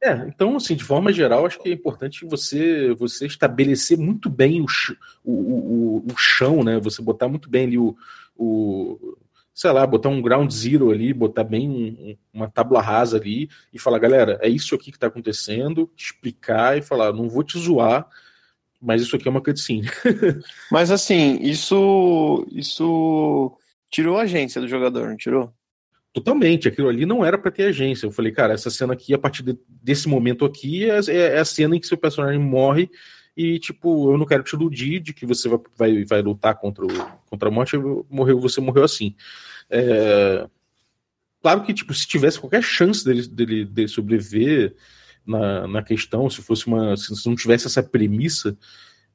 É, 0.00 0.12
então, 0.28 0.56
assim, 0.56 0.76
de 0.76 0.84
forma 0.84 1.12
geral, 1.12 1.44
acho 1.44 1.60
que 1.60 1.68
é 1.68 1.72
importante 1.72 2.24
você 2.24 2.94
você 2.94 3.26
estabelecer 3.26 3.98
muito 3.98 4.30
bem 4.30 4.60
o, 4.60 4.66
o, 5.24 5.32
o, 5.32 6.04
o 6.12 6.16
chão, 6.16 6.62
né? 6.62 6.78
Você 6.78 7.02
botar 7.02 7.28
muito 7.28 7.50
bem 7.50 7.66
ali 7.66 7.78
o, 7.78 7.96
o 8.36 9.18
sei 9.52 9.72
lá, 9.72 9.84
botar 9.84 10.08
um 10.08 10.22
ground 10.22 10.48
zero 10.52 10.92
ali, 10.92 11.12
botar 11.12 11.42
bem 11.42 11.68
um, 11.68 12.16
uma 12.32 12.48
tábua 12.48 12.80
rasa 12.80 13.16
ali 13.16 13.50
e 13.72 13.78
falar, 13.78 13.98
galera, 13.98 14.38
é 14.40 14.48
isso 14.48 14.72
aqui 14.72 14.92
que 14.92 14.98
tá 14.98 15.08
acontecendo, 15.08 15.90
explicar 15.96 16.78
e 16.78 16.82
falar, 16.82 17.12
não 17.12 17.28
vou 17.28 17.42
te 17.42 17.58
zoar, 17.58 18.06
mas 18.80 19.02
isso 19.02 19.16
aqui 19.16 19.26
é 19.26 19.30
uma 19.32 19.42
cutscene. 19.42 19.88
mas 20.70 20.92
assim, 20.92 21.40
isso 21.42 22.46
isso 22.52 23.58
tirou 23.90 24.16
a 24.16 24.22
agência 24.22 24.60
do 24.60 24.68
jogador, 24.68 25.08
não 25.08 25.16
tirou? 25.16 25.52
Totalmente, 26.12 26.66
aquilo 26.66 26.88
ali 26.88 27.04
não 27.04 27.24
era 27.24 27.38
para 27.38 27.50
ter 27.50 27.64
agência. 27.64 28.06
Eu 28.06 28.10
falei, 28.10 28.32
cara, 28.32 28.54
essa 28.54 28.70
cena 28.70 28.94
aqui, 28.94 29.12
a 29.12 29.18
partir 29.18 29.42
de, 29.42 29.58
desse 29.68 30.08
momento 30.08 30.44
aqui, 30.44 30.88
é, 30.90 30.98
é, 31.08 31.16
é, 31.16 31.38
a 31.38 31.44
cena 31.44 31.76
em 31.76 31.80
que 31.80 31.86
seu 31.86 31.98
personagem 31.98 32.40
morre 32.40 32.90
e, 33.36 33.58
tipo, 33.60 34.12
eu 34.12 34.18
não 34.18 34.26
quero 34.26 34.42
te 34.42 34.54
iludir 34.54 34.98
de 34.98 35.12
que 35.12 35.24
você 35.24 35.48
vai, 35.48 35.60
vai, 35.76 36.04
vai 36.04 36.22
lutar 36.22 36.58
contra, 36.58 36.84
o, 36.84 36.88
contra 37.30 37.48
a 37.48 37.52
morte, 37.52 37.76
morreu, 38.10 38.40
você 38.40 38.60
morreu 38.60 38.82
assim. 38.82 39.14
É... 39.70 40.48
Claro 41.40 41.62
que, 41.62 41.72
tipo, 41.72 41.94
se 41.94 42.04
tivesse 42.08 42.40
qualquer 42.40 42.64
chance 42.64 43.04
dele, 43.04 43.28
dele, 43.28 43.64
dele 43.64 43.86
sobreviver 43.86 44.74
na, 45.24 45.68
na 45.68 45.82
questão, 45.84 46.28
se 46.28 46.42
fosse 46.42 46.66
uma. 46.66 46.96
Se 46.96 47.24
não 47.28 47.36
tivesse 47.36 47.66
essa 47.68 47.80
premissa, 47.80 48.58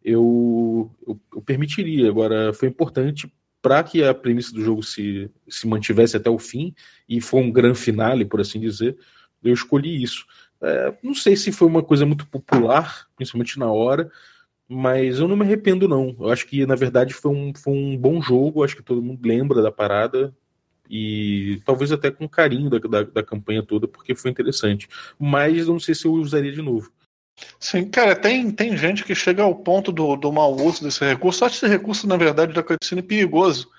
eu, 0.02 0.90
eu, 1.06 1.20
eu 1.36 1.42
permitiria. 1.42 2.08
Agora, 2.08 2.54
foi 2.54 2.70
importante 2.70 3.30
para 3.64 3.82
que 3.82 4.04
a 4.04 4.14
premissa 4.14 4.54
do 4.54 4.62
jogo 4.62 4.84
se, 4.84 5.32
se 5.48 5.66
mantivesse 5.66 6.18
até 6.18 6.30
o 6.30 6.38
fim 6.38 6.76
e 7.08 7.22
foi 7.22 7.42
um 7.42 7.50
grande 7.50 7.80
finale, 7.80 8.26
por 8.26 8.42
assim 8.42 8.60
dizer, 8.60 8.98
eu 9.42 9.54
escolhi 9.54 10.04
isso. 10.04 10.26
É, 10.62 10.94
não 11.02 11.16
sei 11.16 11.38
se 11.38 11.50
foi 11.50 11.70
uma 11.70 11.82
coisa 11.82 12.06
muito 12.06 12.28
popular, 12.28 13.08
principalmente 13.16 13.58
na 13.58 13.72
hora, 13.72 14.12
mas 14.68 15.20
eu 15.20 15.30
não 15.30 15.38
me 15.38 15.44
arrependo, 15.44 15.88
não. 15.88 16.14
Eu 16.20 16.30
acho 16.30 16.46
que, 16.46 16.66
na 16.66 16.76
verdade, 16.76 17.14
foi 17.14 17.32
um, 17.32 17.54
foi 17.56 17.74
um 17.74 17.98
bom 17.98 18.22
jogo, 18.22 18.66
acho 18.66 18.76
que 18.76 18.84
todo 18.84 19.02
mundo 19.02 19.26
lembra 19.26 19.62
da 19.62 19.72
parada, 19.72 20.36
e 20.90 21.62
talvez 21.66 21.94
até 21.94 22.12
com 22.12 22.28
carinho 22.28 22.70
da, 22.70 22.80
da, 22.80 23.04
da 23.04 23.24
campanha 23.24 23.64
toda, 23.64 23.88
porque 23.88 24.14
foi 24.14 24.30
interessante. 24.30 24.90
Mas 25.18 25.68
eu 25.68 25.74
não 25.74 25.80
sei 25.80 25.96
se 25.96 26.06
eu 26.06 26.12
usaria 26.12 26.52
de 26.52 26.62
novo. 26.62 26.92
Sim, 27.60 27.90
cara, 27.90 28.16
tem, 28.16 28.52
tem 28.52 28.76
gente 28.78 29.04
que 29.04 29.16
chega 29.16 29.44
ao 29.44 29.56
ponto 29.56 29.92
do, 29.92 30.16
do 30.16 30.32
mau 30.32 30.56
uso 30.56 30.84
desse 30.84 31.04
recurso. 31.04 31.40
Só 31.40 31.48
esse 31.48 31.68
recurso, 31.68 32.08
na 32.08 32.18
verdade, 32.18 32.54
da 32.54 32.64
cutscene 32.64 33.02
perigoso. 33.02 33.70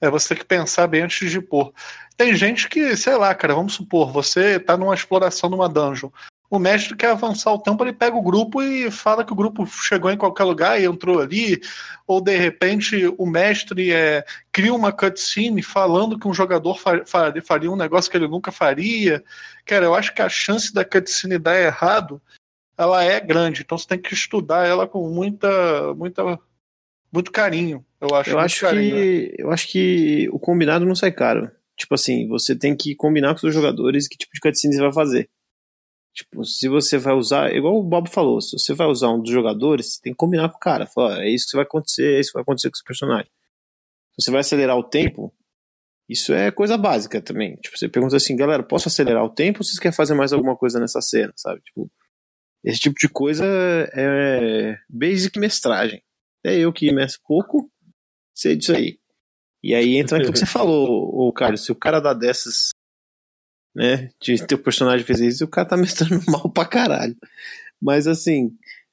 É 0.00 0.08
você 0.08 0.28
tem 0.28 0.38
que 0.38 0.44
pensar 0.44 0.86
bem 0.86 1.02
antes 1.02 1.30
de 1.30 1.40
pôr. 1.40 1.72
Tem 2.16 2.34
gente 2.34 2.68
que, 2.68 2.96
sei 2.96 3.16
lá, 3.16 3.34
cara, 3.34 3.54
vamos 3.54 3.74
supor, 3.74 4.10
você 4.10 4.58
tá 4.58 4.76
numa 4.76 4.94
exploração 4.94 5.50
numa 5.50 5.68
dungeon. 5.68 6.10
o 6.50 6.58
mestre 6.58 6.96
quer 6.96 7.10
avançar 7.10 7.52
o 7.52 7.58
tempo, 7.58 7.84
ele 7.84 7.92
pega 7.92 8.16
o 8.16 8.22
grupo 8.22 8.62
e 8.62 8.90
fala 8.90 9.24
que 9.24 9.32
o 9.32 9.36
grupo 9.36 9.66
chegou 9.66 10.10
em 10.10 10.16
qualquer 10.16 10.44
lugar 10.44 10.80
e 10.80 10.86
entrou 10.86 11.20
ali, 11.20 11.60
ou 12.06 12.20
de 12.20 12.36
repente 12.36 13.14
o 13.18 13.26
mestre 13.26 13.92
é, 13.92 14.24
cria 14.50 14.74
uma 14.74 14.90
cutscene 14.90 15.62
falando 15.62 16.18
que 16.18 16.26
um 16.26 16.34
jogador 16.34 16.78
faria 17.42 17.70
um 17.70 17.76
negócio 17.76 18.10
que 18.10 18.16
ele 18.16 18.26
nunca 18.26 18.50
faria. 18.50 19.22
Cara, 19.66 19.84
eu 19.84 19.94
acho 19.94 20.14
que 20.14 20.22
a 20.22 20.28
chance 20.28 20.72
da 20.72 20.84
cutscene 20.84 21.38
dar 21.38 21.60
errado, 21.60 22.20
ela 22.80 23.04
é 23.04 23.20
grande, 23.20 23.60
então 23.60 23.76
você 23.76 23.86
tem 23.86 23.98
que 23.98 24.14
estudar 24.14 24.66
ela 24.66 24.88
com 24.88 25.06
muita, 25.08 25.92
muita, 25.94 26.38
muito 27.12 27.30
carinho. 27.30 27.84
Eu 28.00 28.14
acho. 28.14 28.30
Eu 28.30 28.38
acho 28.38 28.60
carinho. 28.62 28.94
que, 28.94 29.34
eu 29.38 29.50
acho 29.50 29.68
que 29.68 30.28
o 30.32 30.38
combinado 30.38 30.86
não 30.86 30.94
sai 30.94 31.12
caro. 31.12 31.50
Tipo 31.76 31.94
assim, 31.94 32.26
você 32.26 32.56
tem 32.56 32.74
que 32.74 32.94
combinar 32.94 33.38
com 33.38 33.46
os 33.46 33.54
jogadores 33.54 34.08
que 34.08 34.16
tipo 34.16 34.32
de 34.32 34.40
cutscene 34.40 34.74
você 34.74 34.80
vai 34.80 34.92
fazer. 34.92 35.30
Tipo, 36.14 36.44
se 36.44 36.68
você 36.68 36.98
vai 36.98 37.14
usar, 37.14 37.54
igual 37.54 37.78
o 37.78 37.82
Bob 37.82 38.08
falou, 38.08 38.40
se 38.40 38.58
você 38.58 38.74
vai 38.74 38.86
usar 38.86 39.10
um 39.10 39.20
dos 39.20 39.30
jogadores, 39.30 39.94
você 39.94 40.00
tem 40.02 40.12
que 40.12 40.16
combinar 40.16 40.48
com 40.48 40.56
o 40.56 40.60
cara. 40.60 40.86
Falar, 40.86 41.22
é 41.22 41.28
isso 41.28 41.46
que 41.50 41.56
vai 41.56 41.64
acontecer, 41.64 42.16
é 42.16 42.20
isso 42.20 42.30
que 42.30 42.34
vai 42.34 42.42
acontecer 42.42 42.70
com 42.70 42.76
esse 42.76 42.84
personagem. 42.84 43.30
Se 44.12 44.24
você 44.24 44.30
vai 44.30 44.40
acelerar 44.40 44.76
o 44.76 44.82
tempo, 44.82 45.32
isso 46.08 46.32
é 46.32 46.50
coisa 46.50 46.76
básica 46.76 47.20
também. 47.20 47.56
Tipo, 47.56 47.78
você 47.78 47.88
pergunta 47.88 48.16
assim, 48.16 48.34
galera, 48.34 48.62
posso 48.62 48.88
acelerar 48.88 49.22
o 49.22 49.30
tempo 49.30 49.60
ou 49.60 49.64
vocês 49.64 49.78
querem 49.78 49.94
fazer 49.94 50.14
mais 50.14 50.32
alguma 50.32 50.56
coisa 50.56 50.80
nessa 50.80 51.00
cena, 51.00 51.32
sabe? 51.36 51.60
Tipo, 51.60 51.90
esse 52.64 52.80
tipo 52.80 52.96
de 52.98 53.08
coisa 53.08 53.44
é 53.94 54.78
basic 54.88 55.38
mestragem. 55.38 56.02
É 56.44 56.56
eu 56.56 56.72
que 56.72 56.92
mestro 56.92 57.20
pouco, 57.26 57.70
sei 58.34 58.56
disso 58.56 58.74
aí. 58.74 58.98
E 59.62 59.74
aí 59.74 59.96
entra 59.96 60.16
aquilo 60.16 60.32
que 60.32 60.38
você 60.38 60.46
falou, 60.46 60.88
o 60.88 61.32
Carlos, 61.32 61.64
se 61.64 61.72
o 61.72 61.76
cara 61.76 62.00
dá 62.00 62.14
dessas 62.14 62.70
né? 63.74 64.10
De 64.20 64.44
teu 64.46 64.58
personagem 64.58 65.06
fez 65.06 65.20
isso 65.20 65.44
o 65.44 65.48
cara 65.48 65.68
tá 65.68 65.76
mestrando 65.76 66.22
mal 66.28 66.50
pra 66.50 66.64
caralho. 66.66 67.16
Mas 67.80 68.06
assim, 68.06 68.50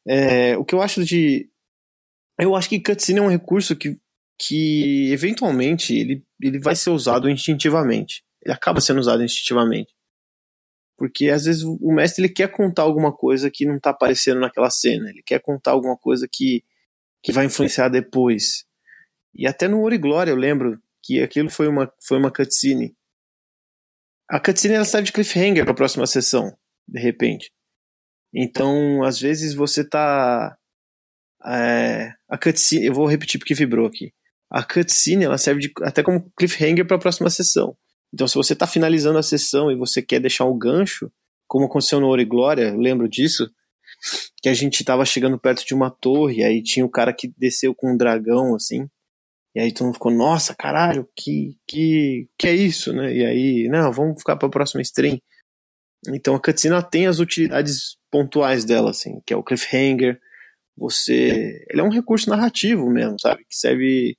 é, 0.07 0.57
o 0.57 0.63
que 0.63 0.73
eu 0.73 0.81
acho 0.81 1.03
de. 1.03 1.49
Eu 2.39 2.55
acho 2.55 2.69
que 2.69 2.79
cutscene 2.79 3.19
é 3.19 3.21
um 3.21 3.29
recurso 3.29 3.75
que, 3.75 3.99
que 4.39 5.11
eventualmente 5.11 5.95
ele, 5.95 6.23
ele 6.41 6.59
vai 6.59 6.75
ser 6.75 6.91
usado 6.91 7.29
instintivamente. 7.29 8.23
Ele 8.43 8.53
acaba 8.53 8.79
sendo 8.79 8.99
usado 8.99 9.23
instintivamente. 9.23 9.91
Porque 10.97 11.29
às 11.29 11.45
vezes 11.45 11.63
o 11.63 11.93
mestre 11.93 12.25
ele 12.25 12.33
quer 12.33 12.51
contar 12.51 12.81
alguma 12.83 13.15
coisa 13.15 13.51
que 13.51 13.65
não 13.65 13.79
tá 13.79 13.91
aparecendo 13.91 14.39
naquela 14.39 14.69
cena. 14.69 15.09
Ele 15.09 15.21
quer 15.23 15.39
contar 15.39 15.71
alguma 15.71 15.95
coisa 15.95 16.27
que, 16.31 16.63
que 17.21 17.31
vai 17.31 17.45
influenciar 17.45 17.89
depois. 17.89 18.65
E 19.33 19.47
até 19.47 19.67
no 19.67 19.79
Ouro 19.79 19.93
e 19.93 19.99
Glória 19.99 20.31
eu 20.31 20.35
lembro 20.35 20.79
que 21.03 21.21
aquilo 21.21 21.49
foi 21.49 21.67
uma, 21.67 21.91
foi 22.01 22.17
uma 22.17 22.31
cutscene 22.31 22.97
a 24.29 24.39
cutscene 24.39 24.75
ela 24.75 24.83
serve 24.83 25.05
de 25.05 25.13
cliffhanger 25.13 25.63
para 25.63 25.71
a 25.71 25.75
próxima 25.75 26.05
sessão, 26.05 26.55
de 26.87 26.99
repente. 26.99 27.51
Então, 28.33 29.03
às 29.03 29.19
vezes 29.19 29.53
você 29.53 29.87
tá. 29.87 30.57
É, 31.45 32.11
a 32.27 32.37
cutscene, 32.37 32.85
eu 32.85 32.93
vou 32.93 33.07
repetir 33.07 33.39
porque 33.39 33.53
vibrou 33.53 33.87
aqui. 33.87 34.13
A 34.49 34.63
cutscene 34.63 35.23
ela 35.23 35.37
serve 35.37 35.61
de, 35.61 35.71
até 35.81 36.03
como 36.03 36.29
cliffhanger 36.37 36.85
para 36.85 36.97
a 36.97 36.99
próxima 36.99 37.29
sessão. 37.29 37.77
Então, 38.13 38.27
se 38.27 38.35
você 38.35 38.53
está 38.53 38.65
finalizando 38.65 39.19
a 39.19 39.23
sessão 39.23 39.71
e 39.71 39.75
você 39.75 40.01
quer 40.01 40.19
deixar 40.19 40.45
um 40.45 40.57
gancho, 40.57 41.11
como 41.47 41.65
aconteceu 41.65 41.99
no 41.99 42.07
Ouro 42.07 42.21
e 42.21 42.25
Glória, 42.25 42.75
lembro 42.75 43.07
disso, 43.07 43.49
que 44.41 44.49
a 44.49 44.53
gente 44.53 44.79
estava 44.79 45.05
chegando 45.05 45.39
perto 45.39 45.65
de 45.65 45.73
uma 45.73 45.89
torre, 45.89 46.43
aí 46.43 46.61
tinha 46.63 46.85
o 46.85 46.89
cara 46.89 47.13
que 47.13 47.33
desceu 47.37 47.75
com 47.75 47.93
um 47.93 47.97
dragão, 47.97 48.55
assim, 48.55 48.87
e 49.57 49.59
aí 49.59 49.71
todo 49.71 49.85
mundo 49.87 49.95
ficou, 49.95 50.11
nossa, 50.11 50.53
caralho, 50.53 51.09
que, 51.15 51.57
que, 51.67 52.29
que 52.37 52.47
é 52.47 52.53
isso, 52.53 52.93
né? 52.93 53.11
E 53.11 53.25
aí, 53.25 53.67
não, 53.67 53.91
vamos 53.91 54.19
ficar 54.19 54.35
para 54.35 54.47
a 54.47 54.51
próxima 54.51 54.83
stream. 54.83 55.19
Então 56.09 56.35
a 56.35 56.39
cutscene 56.39 56.75
tem 56.91 57.07
as 57.07 57.17
utilidades 57.17 57.97
pontuais 58.11 58.63
dela, 58.63 58.91
assim, 58.91 59.19
que 59.25 59.33
é 59.33 59.35
o 59.35 59.43
cliffhanger. 59.43 60.19
Você. 60.77 61.65
Ele 61.71 61.81
é 61.81 61.83
um 61.83 61.89
recurso 61.89 62.29
narrativo 62.29 62.87
mesmo, 62.87 63.19
sabe? 63.19 63.45
Que 63.45 63.55
serve. 63.55 64.15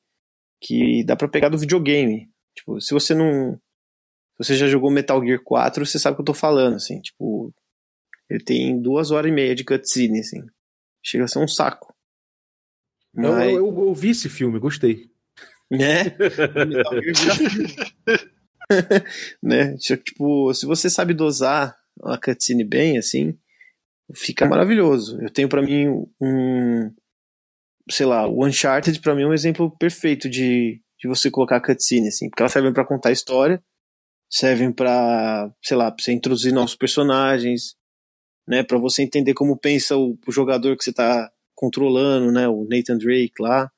Que 0.60 1.04
dá 1.04 1.14
para 1.14 1.28
pegar 1.28 1.50
do 1.50 1.58
videogame. 1.58 2.28
Tipo, 2.56 2.80
se 2.80 2.92
você 2.92 3.14
não. 3.14 3.56
Se 4.40 4.44
você 4.44 4.56
já 4.56 4.68
jogou 4.68 4.90
Metal 4.90 5.20
Gear 5.24 5.40
4, 5.42 5.84
você 5.84 5.98
sabe 5.98 6.14
o 6.14 6.16
que 6.16 6.20
eu 6.22 6.26
tô 6.26 6.34
falando, 6.34 6.76
assim. 6.76 7.00
Tipo, 7.00 7.52
ele 8.30 8.42
tem 8.42 8.80
duas 8.80 9.10
horas 9.10 9.30
e 9.30 9.34
meia 9.34 9.54
de 9.54 9.64
cutscene, 9.64 10.20
assim. 10.20 10.42
Chega 11.02 11.24
a 11.24 11.28
ser 11.28 11.40
um 11.40 11.48
saco. 11.48 11.94
Mas... 13.14 13.52
Eu, 13.52 13.56
eu, 13.56 13.66
eu, 13.66 13.88
eu 13.88 13.94
vi 13.94 14.10
esse 14.10 14.28
filme, 14.28 14.58
gostei. 14.58 15.10
Né? 15.70 16.16
né? 19.42 19.76
Tipo, 19.78 20.52
se 20.54 20.66
você 20.66 20.88
sabe 20.88 21.14
dosar 21.14 21.76
a 22.02 22.18
cutscene 22.18 22.64
bem, 22.64 22.98
assim, 22.98 23.36
fica 24.14 24.46
maravilhoso. 24.46 25.20
Eu 25.20 25.30
tenho 25.30 25.48
para 25.48 25.62
mim 25.62 26.06
um, 26.20 26.92
sei 27.90 28.06
lá, 28.06 28.26
o 28.26 28.44
Uncharted 28.46 29.00
para 29.00 29.14
mim 29.14 29.22
é 29.22 29.26
um 29.26 29.34
exemplo 29.34 29.70
perfeito 29.78 30.28
de, 30.28 30.80
de 30.98 31.08
você 31.08 31.30
colocar 31.30 31.60
cutscene, 31.60 32.08
assim, 32.08 32.28
porque 32.28 32.42
elas 32.42 32.52
servem 32.52 32.72
para 32.72 32.84
contar 32.84 33.10
a 33.10 33.12
história, 33.12 33.62
servem 34.30 34.72
para, 34.72 35.50
sei 35.62 35.76
lá, 35.76 35.90
pra 35.90 36.02
você 36.02 36.12
introduzir 36.12 36.52
novos 36.52 36.74
personagens, 36.74 37.74
né, 38.46 38.62
para 38.62 38.78
você 38.78 39.02
entender 39.02 39.34
como 39.34 39.58
pensa 39.58 39.96
o, 39.96 40.18
o 40.26 40.32
jogador 40.32 40.76
que 40.76 40.84
você 40.84 40.92
tá 40.92 41.30
controlando, 41.54 42.30
né, 42.32 42.48
o 42.48 42.66
Nathan 42.68 42.98
Drake 42.98 43.34
lá. 43.40 43.70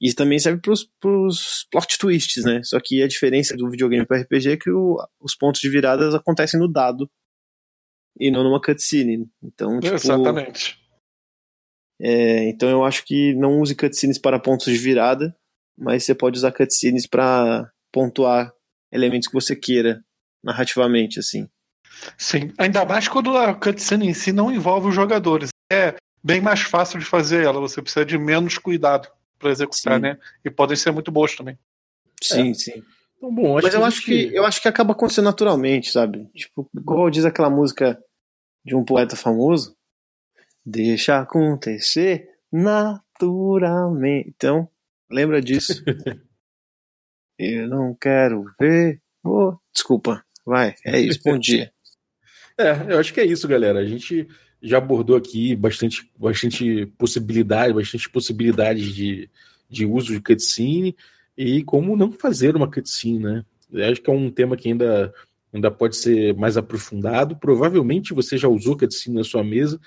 E 0.00 0.14
também 0.14 0.38
serve 0.38 0.62
para 0.62 0.72
os 0.72 1.66
plot 1.70 1.98
twists, 1.98 2.42
né? 2.42 2.62
Só 2.64 2.80
que 2.82 3.02
a 3.02 3.06
diferença 3.06 3.54
do 3.54 3.68
videogame 3.68 4.06
para 4.06 4.22
RPG 4.22 4.52
é 4.52 4.56
que 4.56 4.70
o, 4.70 4.96
os 5.20 5.34
pontos 5.34 5.60
de 5.60 5.68
viradas 5.68 6.14
acontecem 6.14 6.58
no 6.58 6.66
dado 6.66 7.06
e 8.18 8.30
não 8.30 8.42
numa 8.42 8.62
cutscene. 8.62 9.28
Então, 9.42 9.78
tipo, 9.78 9.94
Exatamente. 9.94 10.80
É, 12.00 12.48
então 12.48 12.70
eu 12.70 12.82
acho 12.82 13.04
que 13.04 13.34
não 13.34 13.60
use 13.60 13.74
cutscenes 13.74 14.16
para 14.16 14.40
pontos 14.40 14.72
de 14.72 14.78
virada, 14.78 15.36
mas 15.78 16.04
você 16.04 16.14
pode 16.14 16.38
usar 16.38 16.50
cutscenes 16.50 17.06
para 17.06 17.70
pontuar 17.92 18.54
elementos 18.92 19.28
que 19.28 19.34
você 19.34 19.54
queira 19.54 20.04
narrativamente, 20.42 21.18
assim. 21.18 21.48
Sim, 22.16 22.52
ainda 22.58 22.84
mais 22.84 23.08
quando 23.08 23.36
a 23.36 23.54
cutscene 23.54 24.08
em 24.08 24.14
si 24.14 24.32
não 24.32 24.50
envolve 24.50 24.88
os 24.88 24.94
jogadores. 24.94 25.50
É 25.72 25.94
bem 26.22 26.40
mais 26.40 26.60
fácil 26.60 26.98
de 26.98 27.04
fazer 27.04 27.44
ela, 27.44 27.60
você 27.60 27.80
precisa 27.80 28.04
de 28.04 28.18
menos 28.18 28.58
cuidado 28.58 29.08
para 29.38 29.50
executar, 29.50 29.96
sim. 29.96 30.00
né? 30.00 30.18
E 30.44 30.50
podem 30.50 30.76
ser 30.76 30.90
muito 30.90 31.10
boas 31.10 31.34
também. 31.34 31.58
Sim, 32.22 32.50
é. 32.50 32.54
sim. 32.54 32.82
Então, 33.16 33.34
bom, 33.34 33.54
Mas 33.62 33.74
eu 33.74 33.84
acho 33.84 34.02
que 34.02 34.34
eu 34.34 34.44
acho 34.46 34.62
que 34.62 34.68
acaba 34.68 34.92
acontecendo 34.92 35.26
naturalmente, 35.26 35.90
sabe? 35.90 36.26
Tipo, 36.34 36.68
igual 36.74 37.10
diz 37.10 37.24
aquela 37.24 37.50
música 37.50 38.02
de 38.64 38.74
um 38.74 38.84
poeta 38.84 39.14
famoso, 39.14 39.76
deixa 40.64 41.18
acontecer 41.18 42.28
naturalmente. 42.50 44.32
Então, 44.34 44.68
lembra 45.10 45.40
disso? 45.40 45.82
eu 47.40 47.68
não 47.68 47.96
quero 47.98 48.44
ver. 48.60 49.00
Oh, 49.24 49.54
desculpa, 49.72 50.22
vai, 50.44 50.74
é 50.84 51.00
isso. 51.00 51.20
Bom 51.24 51.36
dia. 51.40 51.72
É, 52.58 52.92
eu 52.92 52.98
acho 52.98 53.14
que 53.14 53.20
é 53.20 53.24
isso, 53.24 53.48
galera. 53.48 53.78
A 53.78 53.86
gente 53.86 54.28
já 54.62 54.78
abordou 54.78 55.16
aqui 55.16 55.56
bastante, 55.56 56.10
bastante 56.18 56.86
possibilidade, 56.98 57.72
bastante 57.72 58.10
possibilidades 58.10 58.94
de, 58.94 59.30
de 59.68 59.86
uso 59.86 60.12
de 60.12 60.20
cutscene 60.20 60.94
e 61.36 61.62
como 61.64 61.96
não 61.96 62.12
fazer 62.12 62.54
uma 62.54 62.70
cutscene, 62.70 63.18
né? 63.18 63.44
Eu 63.72 63.90
acho 63.90 64.02
que 64.02 64.10
é 64.10 64.12
um 64.12 64.30
tema 64.30 64.56
que 64.56 64.68
ainda, 64.68 65.14
ainda 65.52 65.70
pode 65.70 65.96
ser 65.96 66.34
mais 66.34 66.56
aprofundado. 66.56 67.36
Provavelmente 67.36 68.12
você 68.12 68.36
já 68.36 68.48
usou 68.48 68.76
cutscene 68.76 69.16
na 69.16 69.24
sua 69.24 69.42
mesa, 69.42 69.80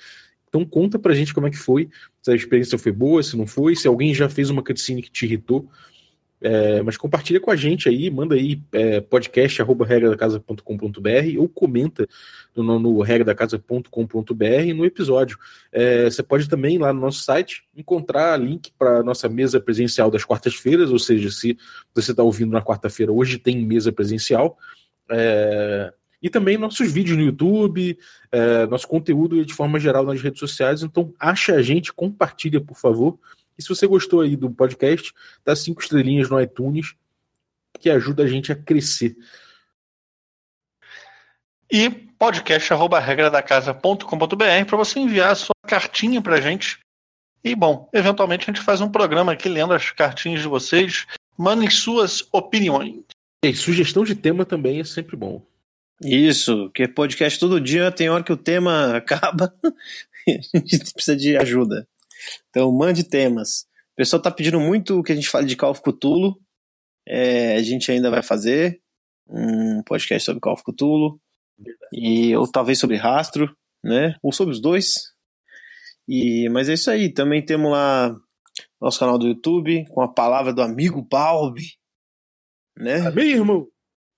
então 0.47 0.65
conta 0.65 0.97
pra 0.97 1.13
gente 1.13 1.33
como 1.33 1.47
é 1.47 1.51
que 1.51 1.57
foi, 1.57 1.89
se 2.21 2.31
a 2.31 2.35
experiência 2.35 2.77
foi 2.77 2.91
boa, 2.91 3.21
se 3.21 3.37
não 3.37 3.45
foi, 3.45 3.75
se 3.75 3.87
alguém 3.87 4.13
já 4.13 4.29
fez 4.29 4.49
uma 4.49 4.63
cutscene 4.63 5.01
que 5.01 5.11
te 5.11 5.25
irritou. 5.25 5.69
É, 6.43 6.81
mas 6.81 6.97
compartilha 6.97 7.39
com 7.39 7.49
a 7.49 7.55
gente 7.55 7.87
aí, 7.87 8.11
manda 8.11 8.35
aí 8.35 8.61
é, 8.73 8.99
podcast.regradacasa.com.br 8.99 11.39
ou 11.39 11.47
comenta 11.47 12.05
no, 12.53 12.77
no 12.77 13.01
regradacasa.com.br 13.01 14.73
no 14.75 14.85
episódio. 14.85 15.39
É, 15.71 16.03
você 16.03 16.21
pode 16.21 16.49
também 16.49 16.77
lá 16.77 16.91
no 16.91 16.99
nosso 16.99 17.23
site 17.23 17.63
encontrar 17.73 18.37
link 18.37 18.73
para 18.77 19.01
nossa 19.01 19.29
mesa 19.29 19.57
presencial 19.57 20.11
das 20.11 20.25
quartas-feiras, 20.25 20.91
ou 20.91 20.99
seja, 20.99 21.31
se 21.31 21.57
você 21.95 22.11
está 22.11 22.23
ouvindo 22.23 22.51
na 22.51 22.61
quarta-feira, 22.61 23.13
hoje 23.13 23.39
tem 23.39 23.65
mesa 23.65 23.93
presencial. 23.93 24.57
É, 25.09 25.93
e 26.21 26.29
também 26.29 26.57
nossos 26.57 26.91
vídeos 26.91 27.17
no 27.17 27.23
YouTube, 27.23 27.97
é, 28.31 28.65
nosso 28.67 28.87
conteúdo 28.87 29.45
de 29.45 29.53
forma 29.53 29.79
geral 29.79 30.03
nas 30.03 30.21
redes 30.21 30.39
sociais. 30.39 30.83
Então, 30.83 31.13
acha 31.17 31.55
a 31.55 31.61
gente, 31.61 31.93
compartilha, 31.93 32.59
por 32.59 32.75
favor. 32.75 33.17
E 33.57 33.61
se 33.61 33.69
você 33.69 33.87
gostou 33.87 34.19
aí 34.21 34.35
do 34.35 34.49
podcast, 34.49 35.13
dá 35.45 35.55
cinco 35.55 35.81
estrelinhas 35.81 36.29
no 36.29 36.41
iTunes, 36.41 36.95
que 37.79 37.89
ajuda 37.89 38.23
a 38.23 38.27
gente 38.27 38.51
a 38.51 38.55
crescer. 38.55 39.15
E 41.71 41.89
podcast@regradacasa.com.br 41.89 44.65
para 44.67 44.77
você 44.77 44.99
enviar 44.99 45.31
a 45.31 45.35
sua 45.35 45.55
cartinha 45.67 46.21
para 46.21 46.35
a 46.35 46.41
gente. 46.41 46.79
E 47.43 47.55
bom, 47.55 47.89
eventualmente 47.91 48.43
a 48.43 48.53
gente 48.53 48.63
faz 48.63 48.79
um 48.79 48.89
programa 48.89 49.33
aqui 49.33 49.49
lendo 49.49 49.73
as 49.73 49.89
cartinhas 49.91 50.41
de 50.41 50.47
vocês. 50.47 51.05
Mandem 51.37 51.69
suas 51.69 52.25
opiniões. 52.31 53.03
E 53.43 53.53
sugestão 53.53 54.03
de 54.03 54.15
tema 54.15 54.45
também 54.45 54.79
é 54.79 54.83
sempre 54.83 55.17
bom. 55.17 55.41
Isso, 56.01 56.69
que 56.73 56.87
podcast 56.87 57.39
todo 57.39 57.59
dia 57.59 57.91
tem 57.91 58.09
hora 58.09 58.23
que 58.23 58.31
o 58.31 58.37
tema 58.37 58.95
acaba 58.97 59.53
e 60.27 60.39
a 60.53 60.59
gente 60.59 60.93
precisa 60.93 61.15
de 61.15 61.37
ajuda. 61.37 61.87
Então 62.49 62.71
mande 62.71 63.03
temas. 63.03 63.65
O 63.93 63.95
pessoal 63.95 64.21
tá 64.21 64.31
pedindo 64.31 64.59
muito 64.59 65.03
que 65.03 65.11
a 65.11 65.15
gente 65.15 65.29
fale 65.29 65.45
de 65.45 65.55
Call 65.55 65.71
of 65.71 65.81
Cthulhu. 65.81 66.35
É, 67.07 67.55
a 67.55 67.61
gente 67.61 67.91
ainda 67.91 68.09
vai 68.09 68.23
fazer 68.23 68.81
um 69.27 69.83
podcast 69.83 70.25
sobre 70.25 70.41
Call 70.41 70.53
of 70.53 70.63
Cthulhu. 70.63 71.19
E, 71.93 72.35
ou 72.35 72.49
talvez 72.51 72.79
sobre 72.79 72.95
rastro, 72.95 73.55
né? 73.83 74.15
Ou 74.23 74.31
sobre 74.31 74.53
os 74.53 74.61
dois. 74.61 75.13
E, 76.07 76.49
mas 76.49 76.69
é 76.69 76.73
isso 76.73 76.89
aí. 76.89 77.13
Também 77.13 77.45
temos 77.45 77.71
lá 77.71 78.15
nosso 78.81 78.99
canal 78.99 79.17
do 79.17 79.27
YouTube 79.27 79.85
com 79.89 80.01
a 80.01 80.11
palavra 80.11 80.53
do 80.53 80.61
amigo 80.61 81.01
Balbi. 81.01 81.77
Né? 82.77 82.99
Amém, 83.07 83.31
irmão. 83.31 83.67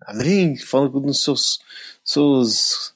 Amém. 0.02 0.58
Falando 0.58 1.00
dos 1.00 1.24
seus, 1.24 1.60
seus 2.04 2.96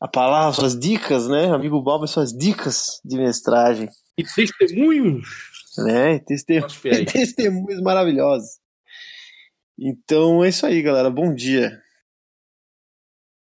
a 0.00 0.08
palavra, 0.08 0.52
suas 0.52 0.78
dicas, 0.78 1.28
né? 1.28 1.52
Amigo 1.52 1.80
Balbi, 1.82 2.08
suas 2.08 2.32
dicas 2.32 3.00
de 3.04 3.16
mestragem. 3.16 3.88
E 4.18 4.24
testemunhos 4.24 5.52
né? 5.78 6.18
Testemunhos, 6.20 6.80
testemunhos 7.12 7.80
maravilhosos. 7.80 8.58
Então 9.78 10.44
é 10.44 10.48
isso 10.48 10.66
aí, 10.66 10.82
galera. 10.82 11.10
Bom 11.10 11.34
dia. 11.34 11.81